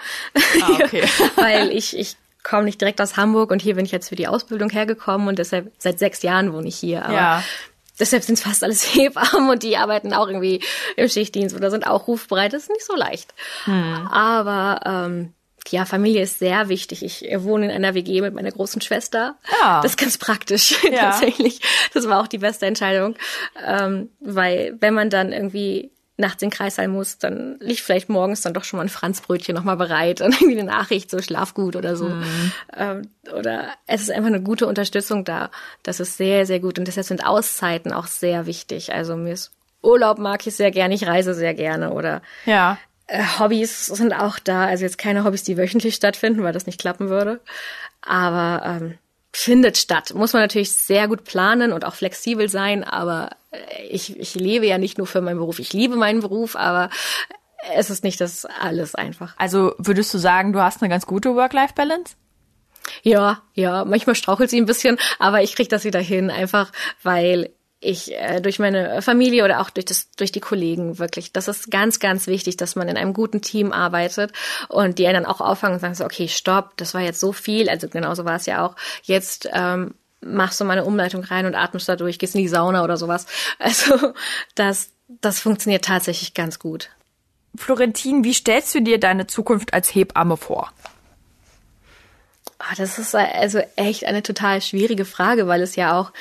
ah, 0.61 0.71
okay. 0.71 1.03
weil 1.35 1.69
ich, 1.71 1.97
ich 1.97 2.15
komme 2.43 2.63
nicht 2.63 2.79
direkt 2.79 3.01
aus 3.01 3.17
Hamburg 3.17 3.51
und 3.51 3.61
hier 3.61 3.75
bin 3.75 3.85
ich 3.85 3.91
jetzt 3.91 4.09
für 4.09 4.15
die 4.15 4.27
Ausbildung 4.27 4.69
hergekommen 4.69 5.27
und 5.27 5.39
deshalb 5.39 5.71
seit 5.77 5.99
sechs 5.99 6.21
Jahren 6.21 6.53
wohne 6.53 6.67
ich 6.67 6.77
hier. 6.77 7.05
Aber 7.05 7.13
ja. 7.13 7.43
Deshalb 7.99 8.23
sind 8.23 8.35
es 8.35 8.43
fast 8.43 8.63
alles 8.63 8.83
Hebammen 8.93 9.49
und 9.49 9.63
die 9.63 9.77
arbeiten 9.77 10.13
auch 10.13 10.27
irgendwie 10.27 10.61
im 10.95 11.09
Schichtdienst 11.09 11.55
oder 11.55 11.71
sind 11.71 11.87
auch 11.87 12.07
rufbereit. 12.07 12.53
Das 12.53 12.63
ist 12.63 12.69
nicht 12.69 12.85
so 12.85 12.95
leicht. 12.95 13.33
Hm. 13.65 14.07
Aber 14.07 14.81
ähm, 14.85 15.33
ja, 15.71 15.85
Familie 15.85 16.21
ist 16.21 16.39
sehr 16.39 16.69
wichtig. 16.69 17.03
Ich 17.03 17.25
wohne 17.43 17.65
in 17.65 17.71
einer 17.71 17.93
WG 17.93 18.21
mit 18.21 18.33
meiner 18.33 18.51
großen 18.51 18.81
Schwester. 18.81 19.35
Ja. 19.61 19.81
Das 19.81 19.91
ist 19.93 19.97
ganz 19.97 20.17
praktisch 20.17 20.81
Ja. 20.91 21.11
tatsächlich. 21.11 21.59
Das 21.93 22.07
war 22.07 22.21
auch 22.21 22.27
die 22.27 22.37
beste 22.39 22.65
Entscheidung, 22.65 23.15
ähm, 23.65 24.09
weil 24.19 24.75
wenn 24.79 24.93
man 24.93 25.09
dann 25.09 25.31
irgendwie 25.31 25.91
nachts 26.19 26.41
in 26.41 26.49
den 26.49 26.55
Kreis 26.55 26.75
sein 26.75 26.89
muss, 26.89 27.19
dann 27.19 27.57
liegt 27.59 27.79
vielleicht 27.81 28.09
morgens 28.09 28.41
dann 28.41 28.55
doch 28.55 28.63
schon 28.63 28.77
mal 28.77 28.83
ein 28.83 28.89
Franzbrötchen 28.89 29.53
nochmal 29.53 29.77
bereit 29.77 30.19
und 30.21 30.33
irgendwie 30.33 30.59
eine 30.59 30.69
Nachricht, 30.69 31.11
so 31.11 31.21
schlaf 31.21 31.53
gut 31.53 31.75
oder 31.75 31.95
so. 31.95 32.11
Ähm, 32.75 33.09
oder 33.35 33.67
es 33.85 34.01
ist 34.01 34.09
einfach 34.09 34.27
eine 34.27 34.41
gute 34.41 34.65
Unterstützung 34.65 35.25
da. 35.25 35.51
Das 35.83 35.99
ist 35.99 36.17
sehr, 36.17 36.45
sehr 36.47 36.59
gut. 36.59 36.79
Und 36.79 36.87
deshalb 36.87 37.05
sind 37.05 37.23
Auszeiten 37.25 37.93
auch 37.93 38.07
sehr 38.07 38.47
wichtig. 38.47 38.93
Also 38.93 39.15
mir 39.15 39.33
ist 39.33 39.51
Urlaub 39.83 40.17
mag 40.17 40.45
ich 40.47 40.55
sehr 40.55 40.71
gerne, 40.71 40.95
ich 40.95 41.05
reise 41.05 41.35
sehr 41.35 41.53
gerne 41.53 41.91
oder 41.93 42.23
Ja. 42.45 42.79
Äh, 43.07 43.23
Hobbys 43.39 43.87
sind 43.87 44.13
auch 44.13 44.39
da. 44.39 44.65
Also 44.65 44.83
jetzt 44.83 44.97
keine 44.97 45.23
Hobbys, 45.23 45.43
die 45.43 45.57
wöchentlich 45.57 45.95
stattfinden, 45.95 46.43
weil 46.43 46.53
das 46.53 46.65
nicht 46.65 46.79
klappen 46.79 47.09
würde. 47.09 47.41
Aber 48.01 48.65
ähm, 48.65 48.97
findet 49.33 49.77
statt. 49.77 50.13
Muss 50.13 50.33
man 50.33 50.41
natürlich 50.41 50.71
sehr 50.71 51.07
gut 51.07 51.23
planen 51.23 51.71
und 51.71 51.85
auch 51.85 51.95
flexibel 51.95 52.49
sein. 52.49 52.83
Aber 52.83 53.29
äh, 53.51 53.83
ich, 53.89 54.17
ich 54.19 54.35
lebe 54.35 54.65
ja 54.65 54.77
nicht 54.77 54.97
nur 54.97 55.07
für 55.07 55.21
meinen 55.21 55.39
Beruf. 55.39 55.59
Ich 55.59 55.73
liebe 55.73 55.95
meinen 55.95 56.21
Beruf, 56.21 56.55
aber 56.55 56.89
es 57.75 57.89
ist 57.89 58.03
nicht 58.03 58.21
das 58.21 58.45
alles 58.45 58.95
einfach. 58.95 59.33
Also 59.37 59.73
würdest 59.77 60.13
du 60.13 60.17
sagen, 60.17 60.53
du 60.53 60.61
hast 60.61 60.81
eine 60.81 60.89
ganz 60.89 61.05
gute 61.05 61.35
Work-Life-Balance? 61.35 62.15
Ja, 63.03 63.41
ja, 63.53 63.85
manchmal 63.85 64.15
strauchelt 64.15 64.49
sie 64.49 64.59
ein 64.59 64.65
bisschen, 64.65 64.97
aber 65.19 65.41
ich 65.41 65.55
krieg 65.55 65.69
das 65.69 65.83
wieder 65.83 65.99
hin, 65.99 66.29
einfach 66.29 66.71
weil 67.03 67.51
ich 67.79 68.13
äh, 68.13 68.41
durch 68.41 68.59
meine 68.59 69.01
Familie 69.01 69.45
oder 69.45 69.61
auch 69.61 69.69
durch 69.69 69.85
das 69.85 70.09
durch 70.11 70.31
die 70.31 70.39
Kollegen 70.39 70.97
wirklich, 70.97 71.31
das 71.31 71.47
ist 71.47 71.69
ganz 71.69 71.99
ganz 71.99 72.27
wichtig, 72.27 72.57
dass 72.57 72.75
man 72.75 72.87
in 72.87 72.97
einem 72.97 73.13
guten 73.13 73.41
Team 73.41 73.71
arbeitet 73.71 74.31
und 74.69 74.97
die 74.97 75.07
einen 75.07 75.23
dann 75.23 75.31
auch 75.31 75.41
auffangen 75.41 75.75
und 75.75 75.79
sagen 75.79 75.95
so, 75.95 76.05
okay, 76.05 76.27
stopp, 76.27 76.75
das 76.77 76.93
war 76.93 77.01
jetzt 77.01 77.19
so 77.19 77.31
viel, 77.33 77.69
also 77.69 77.87
genauso 77.87 78.25
war 78.25 78.35
es 78.35 78.47
ja 78.47 78.65
auch. 78.65 78.75
Jetzt 79.03 79.47
ähm, 79.53 79.93
machst 80.21 80.59
du 80.59 80.65
mal 80.65 80.73
eine 80.73 80.85
Umleitung 80.85 81.23
rein 81.23 81.45
und 81.45 81.55
atmest 81.55 81.87
da 81.87 81.95
durch, 81.95 82.17
gehst 82.17 82.35
in 82.35 82.41
die 82.41 82.47
Sauna 82.47 82.83
oder 82.83 82.97
sowas. 82.97 83.25
Also 83.59 84.13
das 84.55 84.91
das 85.21 85.39
funktioniert 85.39 85.85
tatsächlich 85.85 86.33
ganz 86.33 86.59
gut. 86.59 86.89
Florentin, 87.55 88.23
wie 88.23 88.33
stellst 88.33 88.75
du 88.75 88.81
dir 88.81 88.99
deine 88.99 89.25
Zukunft 89.27 89.73
als 89.73 89.93
Hebamme 89.93 90.37
vor? 90.37 90.71
Ah, 92.59 92.75
das 92.75 92.99
ist 92.99 93.15
also 93.15 93.61
echt 93.75 94.05
eine 94.05 94.23
total 94.23 94.61
schwierige 94.61 95.05
Frage, 95.05 95.47
weil 95.47 95.61
es 95.61 95.75
ja 95.75 95.97
auch 95.97 96.11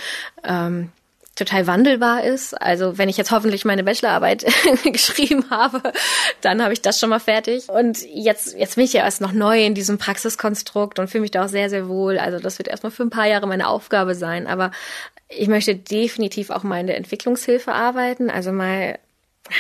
ähm, 0.45 0.93
total 1.37 1.67
wandelbar 1.67 2.25
ist. 2.25 2.61
Also 2.61 2.99
wenn 2.99 3.09
ich 3.09 3.17
jetzt 3.17 3.31
hoffentlich 3.31 3.65
meine 3.65 3.85
Bachelorarbeit 3.85 4.47
geschrieben 4.85 5.49
habe, 5.51 5.93
dann 6.41 6.63
habe 6.63 6.73
ich 6.73 6.83
das 6.83 6.99
schon 6.99 7.11
mal 7.11 7.21
fertig. 7.21 7.69
Und 7.69 8.05
jetzt, 8.05 8.57
jetzt 8.59 8.77
bin 8.77 8.85
ich 8.85 8.95
ja 8.95 9.05
erst 9.05 9.21
noch 9.21 9.33
neu 9.33 9.65
in 9.65 9.75
diesem 9.75 9.99
Praxiskonstrukt 9.99 10.99
und 10.99 11.09
fühle 11.09 11.23
mich 11.23 11.31
da 11.31 11.45
auch 11.45 11.49
sehr, 11.49 11.71
sehr 11.71 11.89
wohl. 11.89 12.19
Also 12.19 12.39
das 12.39 12.59
wird 12.59 12.69
erstmal 12.69 12.91
für 12.91 13.03
ein 13.03 13.11
paar 13.11 13.27
Jahre 13.27 13.47
meine 13.47 13.69
Aufgabe 13.69 14.15
sein. 14.15 14.47
Aber 14.47 14.73
ich 15.29 15.49
möchte 15.49 15.77
definitiv 15.77 16.51
auch 16.51 16.63
mal 16.63 16.81
in 16.81 16.87
der 16.87 16.97
Entwicklungshilfe 16.97 17.73
arbeiten. 17.73 18.31
Also 18.31 18.51
mal 18.53 18.99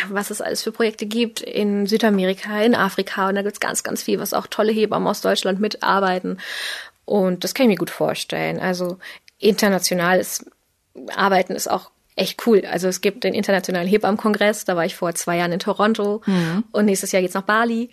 was 0.08 0.30
es 0.30 0.40
alles 0.40 0.62
für 0.62 0.72
Projekte 0.72 1.06
gibt 1.06 1.40
in 1.40 1.86
Südamerika, 1.86 2.60
in 2.60 2.74
Afrika. 2.74 3.28
Und 3.28 3.36
da 3.36 3.42
gibt's 3.42 3.60
ganz, 3.60 3.84
ganz 3.84 4.02
viel, 4.02 4.18
was 4.18 4.34
auch 4.34 4.48
tolle 4.48 4.72
Hebammen 4.72 5.06
aus 5.06 5.20
Deutschland 5.20 5.60
mitarbeiten. 5.60 6.38
Und 7.04 7.44
das 7.44 7.54
kann 7.54 7.64
ich 7.64 7.74
mir 7.74 7.78
gut 7.78 7.90
vorstellen. 7.90 8.58
Also 8.58 8.98
international 9.38 10.18
ist 10.18 10.46
Arbeiten 11.14 11.54
ist 11.54 11.70
auch 11.70 11.90
echt 12.16 12.46
cool. 12.46 12.62
Also 12.70 12.88
es 12.88 13.02
gibt 13.02 13.24
den 13.24 13.34
Internationalen 13.34 13.86
Hebammenkongress, 13.86 14.64
da 14.64 14.74
war 14.74 14.86
ich 14.86 14.96
vor 14.96 15.14
zwei 15.14 15.36
Jahren 15.36 15.52
in 15.52 15.58
Toronto 15.58 16.22
und 16.72 16.84
nächstes 16.86 17.12
Jahr 17.12 17.20
geht's 17.20 17.34
nach 17.34 17.42
Bali. 17.42 17.90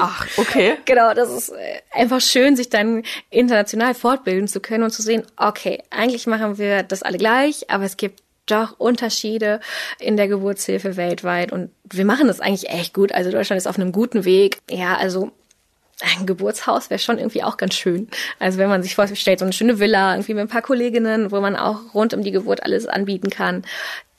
Ach, 0.00 0.26
okay. 0.36 0.76
Genau, 0.84 1.14
das 1.14 1.30
ist 1.30 1.50
äh, 1.50 1.80
einfach 1.92 2.20
schön, 2.20 2.56
sich 2.56 2.70
dann 2.70 3.04
international 3.30 3.94
fortbilden 3.94 4.48
zu 4.48 4.60
können 4.60 4.82
und 4.82 4.90
zu 4.90 5.02
sehen, 5.02 5.22
okay, 5.36 5.80
eigentlich 5.90 6.26
machen 6.26 6.58
wir 6.58 6.82
das 6.82 7.04
alle 7.04 7.18
gleich, 7.18 7.70
aber 7.70 7.84
es 7.84 7.96
gibt 7.96 8.20
doch 8.46 8.78
Unterschiede 8.80 9.60
in 10.00 10.16
der 10.16 10.26
Geburtshilfe 10.26 10.96
weltweit 10.96 11.52
und 11.52 11.70
wir 11.84 12.04
machen 12.04 12.26
das 12.26 12.40
eigentlich 12.40 12.68
echt 12.68 12.94
gut. 12.94 13.12
Also 13.12 13.30
Deutschland 13.30 13.58
ist 13.58 13.68
auf 13.68 13.78
einem 13.78 13.92
guten 13.92 14.24
Weg. 14.24 14.58
Ja, 14.68 14.96
also 14.96 15.30
ein 16.02 16.26
Geburtshaus 16.26 16.90
wäre 16.90 16.98
schon 16.98 17.18
irgendwie 17.18 17.42
auch 17.42 17.56
ganz 17.56 17.74
schön. 17.74 18.08
Also 18.38 18.58
wenn 18.58 18.68
man 18.68 18.82
sich 18.82 18.94
vorstellt, 18.94 19.38
so 19.38 19.44
eine 19.44 19.52
schöne 19.52 19.78
Villa, 19.78 20.14
irgendwie 20.14 20.34
mit 20.34 20.42
ein 20.42 20.48
paar 20.48 20.62
Kolleginnen, 20.62 21.30
wo 21.30 21.40
man 21.40 21.56
auch 21.56 21.94
rund 21.94 22.14
um 22.14 22.22
die 22.22 22.30
Geburt 22.30 22.62
alles 22.62 22.86
anbieten 22.86 23.30
kann. 23.30 23.64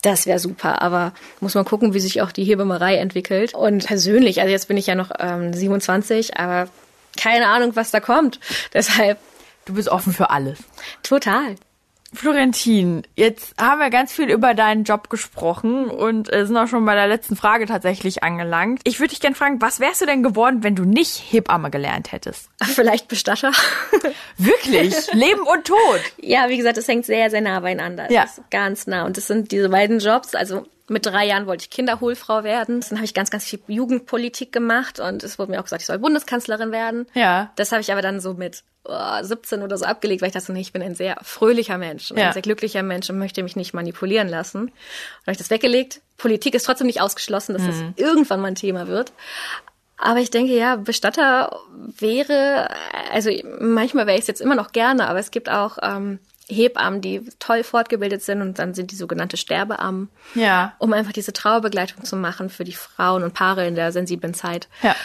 Das 0.01 0.25
wäre 0.25 0.39
super, 0.39 0.81
aber 0.81 1.13
muss 1.41 1.53
man 1.53 1.65
gucken, 1.65 1.93
wie 1.93 1.99
sich 1.99 2.21
auch 2.21 2.31
die 2.31 2.43
Hebammerei 2.43 2.95
entwickelt. 2.95 3.53
Und 3.53 3.85
persönlich, 3.85 4.41
also 4.41 4.51
jetzt 4.51 4.67
bin 4.67 4.77
ich 4.77 4.87
ja 4.87 4.95
noch 4.95 5.11
ähm, 5.19 5.53
27, 5.53 6.37
aber 6.37 6.69
keine 7.17 7.47
Ahnung, 7.47 7.75
was 7.75 7.91
da 7.91 7.99
kommt. 7.99 8.39
Deshalb 8.73 9.19
Du 9.65 9.75
bist 9.75 9.89
offen 9.89 10.13
für 10.13 10.29
alles. 10.29 10.59
total. 11.03 11.55
Florentin, 12.13 13.03
jetzt 13.15 13.53
haben 13.59 13.79
wir 13.79 13.89
ganz 13.89 14.11
viel 14.11 14.29
über 14.29 14.53
deinen 14.53 14.83
Job 14.83 15.09
gesprochen 15.09 15.85
und 15.85 16.31
äh, 16.31 16.45
sind 16.45 16.57
auch 16.57 16.67
schon 16.67 16.85
bei 16.85 16.93
der 16.93 17.07
letzten 17.07 17.37
Frage 17.37 17.65
tatsächlich 17.65 18.21
angelangt. 18.21 18.81
Ich 18.83 18.99
würde 18.99 19.11
dich 19.11 19.21
gerne 19.21 19.35
fragen, 19.35 19.61
was 19.61 19.79
wärst 19.79 20.01
du 20.01 20.05
denn 20.05 20.21
geworden, 20.21 20.61
wenn 20.61 20.75
du 20.75 20.83
nicht 20.83 21.23
Hebamme 21.31 21.71
gelernt 21.71 22.11
hättest? 22.11 22.49
Vielleicht 22.63 23.07
Bestatter. 23.07 23.51
Wirklich? 24.37 24.93
Leben 25.13 25.41
und 25.41 25.65
Tod? 25.65 26.01
Ja, 26.17 26.49
wie 26.49 26.57
gesagt, 26.57 26.77
es 26.77 26.87
hängt 26.87 27.05
sehr, 27.05 27.29
sehr 27.29 27.41
nah 27.41 27.61
beieinander. 27.61 28.11
Ja. 28.11 28.25
ganz 28.49 28.87
nah. 28.87 29.05
Und 29.05 29.15
das 29.15 29.27
sind 29.27 29.51
diese 29.51 29.69
beiden 29.69 29.99
Jobs. 29.99 30.35
Also 30.35 30.65
mit 30.91 31.05
drei 31.05 31.25
Jahren 31.25 31.47
wollte 31.47 31.63
ich 31.63 31.69
Kinderholfrau 31.69 32.43
werden. 32.43 32.81
Dann 32.81 32.97
habe 32.97 33.05
ich 33.05 33.13
ganz, 33.13 33.31
ganz 33.31 33.45
viel 33.45 33.59
Jugendpolitik 33.67 34.51
gemacht 34.51 34.99
und 34.99 35.23
es 35.23 35.39
wurde 35.39 35.51
mir 35.51 35.59
auch 35.59 35.63
gesagt, 35.63 35.81
ich 35.81 35.85
soll 35.87 35.99
Bundeskanzlerin 35.99 36.71
werden. 36.71 37.07
Ja. 37.13 37.51
Das 37.55 37.71
habe 37.71 37.81
ich 37.81 37.91
aber 37.93 38.01
dann 38.01 38.19
so 38.19 38.33
mit 38.33 38.63
oh, 38.83 39.21
17 39.23 39.61
oder 39.63 39.77
so 39.77 39.85
abgelegt, 39.85 40.21
weil 40.21 40.27
ich 40.27 40.33
dachte, 40.33 40.51
nee, 40.51 40.59
ich 40.59 40.73
bin 40.73 40.81
ein 40.81 40.93
sehr 40.95 41.15
fröhlicher 41.21 41.77
Mensch 41.77 42.11
und 42.11 42.17
Ja. 42.17 42.27
ein 42.27 42.33
sehr 42.33 42.41
glücklicher 42.41 42.83
Mensch 42.83 43.09
und 43.09 43.17
möchte 43.17 43.41
mich 43.41 43.55
nicht 43.55 43.73
manipulieren 43.73 44.27
lassen. 44.27 44.63
Und 44.63 44.71
habe 45.21 45.31
ich 45.31 45.37
das 45.37 45.49
weggelegt. 45.49 46.01
Politik 46.17 46.55
ist 46.55 46.65
trotzdem 46.65 46.87
nicht 46.87 46.99
ausgeschlossen, 46.99 47.53
dass 47.53 47.65
das 47.65 47.77
irgendwann 47.95 48.41
mal 48.41 48.49
ein 48.49 48.55
Thema 48.55 48.87
wird. 48.87 49.13
Aber 49.97 50.19
ich 50.19 50.29
denke, 50.31 50.53
ja, 50.57 50.75
Bestatter 50.75 51.57
wäre, 51.99 52.69
also 53.13 53.29
manchmal 53.59 54.07
wäre 54.07 54.17
ich 54.17 54.23
es 54.23 54.27
jetzt 54.27 54.41
immer 54.41 54.55
noch 54.55 54.71
gerne, 54.71 55.07
aber 55.07 55.19
es 55.19 55.31
gibt 55.31 55.47
auch 55.47 55.77
ähm, 55.81 56.19
Hebammen, 56.51 57.01
die 57.01 57.21
toll 57.39 57.63
fortgebildet 57.63 58.21
sind 58.21 58.41
und 58.41 58.59
dann 58.59 58.73
sind 58.73 58.91
die 58.91 58.95
sogenannte 58.95 59.37
Sterbeammen, 59.37 60.09
Ja. 60.35 60.73
um 60.79 60.93
einfach 60.93 61.13
diese 61.13 61.33
Trauerbegleitung 61.33 62.03
zu 62.03 62.15
machen 62.15 62.49
für 62.49 62.63
die 62.63 62.73
Frauen 62.73 63.23
und 63.23 63.33
Paare 63.33 63.65
in 63.67 63.75
der 63.75 63.91
sensiblen 63.91 64.33
Zeit. 64.33 64.67
Ja. 64.83 64.95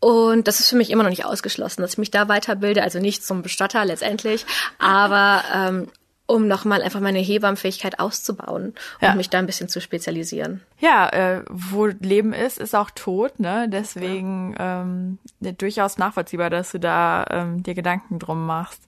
Und 0.00 0.46
das 0.46 0.60
ist 0.60 0.68
für 0.70 0.76
mich 0.76 0.90
immer 0.90 1.02
noch 1.02 1.10
nicht 1.10 1.24
ausgeschlossen, 1.24 1.82
dass 1.82 1.92
ich 1.92 1.98
mich 1.98 2.10
da 2.12 2.28
weiterbilde, 2.28 2.82
also 2.82 3.00
nicht 3.00 3.24
zum 3.24 3.42
Bestatter 3.42 3.84
letztendlich, 3.84 4.46
aber 4.78 5.42
ähm, 5.54 5.88
um 6.26 6.46
nochmal 6.46 6.82
einfach 6.82 7.00
meine 7.00 7.18
Hebammenfähigkeit 7.20 7.98
auszubauen 7.98 8.66
und 8.66 8.74
Ja. 9.00 9.14
mich 9.14 9.30
da 9.30 9.38
ein 9.38 9.46
bisschen 9.46 9.68
zu 9.68 9.80
spezialisieren. 9.80 10.60
Ja, 10.78 11.08
äh, 11.08 11.42
wo 11.48 11.86
Leben 11.86 12.32
ist, 12.34 12.58
ist 12.58 12.74
auch 12.76 12.90
Tod, 12.90 13.40
ne? 13.40 13.66
Deswegen 13.68 14.54
ähm, 14.58 15.18
ja, 15.40 15.52
durchaus 15.52 15.96
nachvollziehbar, 15.98 16.50
dass 16.50 16.70
du 16.70 16.78
da 16.78 17.24
ähm, 17.30 17.62
dir 17.62 17.74
Gedanken 17.74 18.18
drum 18.18 18.44
machst. 18.46 18.82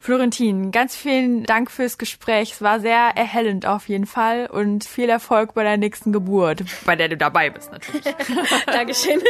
Florentin, 0.00 0.70
ganz 0.70 0.94
vielen 0.94 1.42
Dank 1.42 1.70
fürs 1.70 1.98
Gespräch. 1.98 2.52
Es 2.52 2.62
war 2.62 2.80
sehr 2.80 3.16
erhellend 3.16 3.66
auf 3.66 3.88
jeden 3.88 4.06
Fall 4.06 4.46
und 4.46 4.84
viel 4.84 5.08
Erfolg 5.08 5.54
bei 5.54 5.64
der 5.64 5.76
nächsten 5.76 6.12
Geburt, 6.12 6.64
bei 6.86 6.96
der 6.96 7.08
du 7.08 7.16
dabei 7.16 7.50
bist 7.50 7.72
natürlich. 7.72 8.04
Dankeschön. 8.66 9.20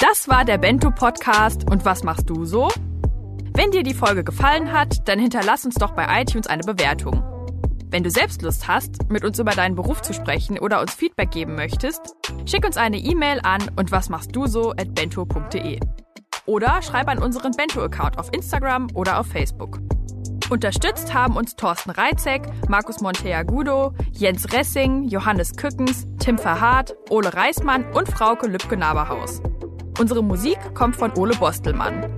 Das 0.00 0.28
war 0.28 0.44
der 0.44 0.58
Bento 0.58 0.90
Podcast 0.90 1.68
und 1.70 1.84
was 1.84 2.04
machst 2.04 2.30
du 2.30 2.44
so? 2.44 2.68
Wenn 3.54 3.72
dir 3.72 3.82
die 3.82 3.94
Folge 3.94 4.24
gefallen 4.24 4.72
hat, 4.72 5.08
dann 5.08 5.18
hinterlass 5.18 5.64
uns 5.64 5.74
doch 5.74 5.90
bei 5.90 6.22
iTunes 6.22 6.46
eine 6.46 6.62
Bewertung. 6.62 7.22
Wenn 7.90 8.04
du 8.04 8.10
selbst 8.10 8.40
Lust 8.42 8.68
hast, 8.68 9.10
mit 9.10 9.24
uns 9.24 9.38
über 9.40 9.50
deinen 9.50 9.74
Beruf 9.74 10.00
zu 10.00 10.14
sprechen 10.14 10.58
oder 10.58 10.80
uns 10.80 10.94
Feedback 10.94 11.32
geben 11.32 11.56
möchtest, 11.56 12.00
schick 12.46 12.64
uns 12.64 12.76
eine 12.76 12.98
E-Mail 12.98 13.40
an 13.42 13.68
und 13.76 13.90
was 13.90 14.08
machst 14.08 14.34
du 14.34 14.46
so 14.46 14.70
at 14.70 14.94
bento.de. 14.94 15.80
Oder 16.50 16.82
schreib 16.82 17.06
an 17.06 17.18
unseren 17.18 17.52
Bento-Account 17.52 18.18
auf 18.18 18.28
Instagram 18.32 18.88
oder 18.94 19.20
auf 19.20 19.28
Facebook. 19.28 19.78
Unterstützt 20.50 21.14
haben 21.14 21.36
uns 21.36 21.54
Thorsten 21.54 21.90
Reitzek, 21.90 22.42
Markus 22.68 23.00
Monteagudo, 23.00 23.94
Jens 24.10 24.52
Ressing, 24.52 25.04
Johannes 25.04 25.54
Kückens, 25.54 26.08
Tim 26.18 26.38
Verhardt, 26.38 26.96
Ole 27.08 27.32
Reismann 27.32 27.84
und 27.92 28.08
Frauke 28.08 28.48
Lübke-Naberhaus. 28.48 29.40
Unsere 30.00 30.24
Musik 30.24 30.58
kommt 30.74 30.96
von 30.96 31.16
Ole 31.16 31.36
Bostelmann. 31.36 32.12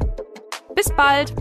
Bis 0.75 0.89
bald! 0.97 1.35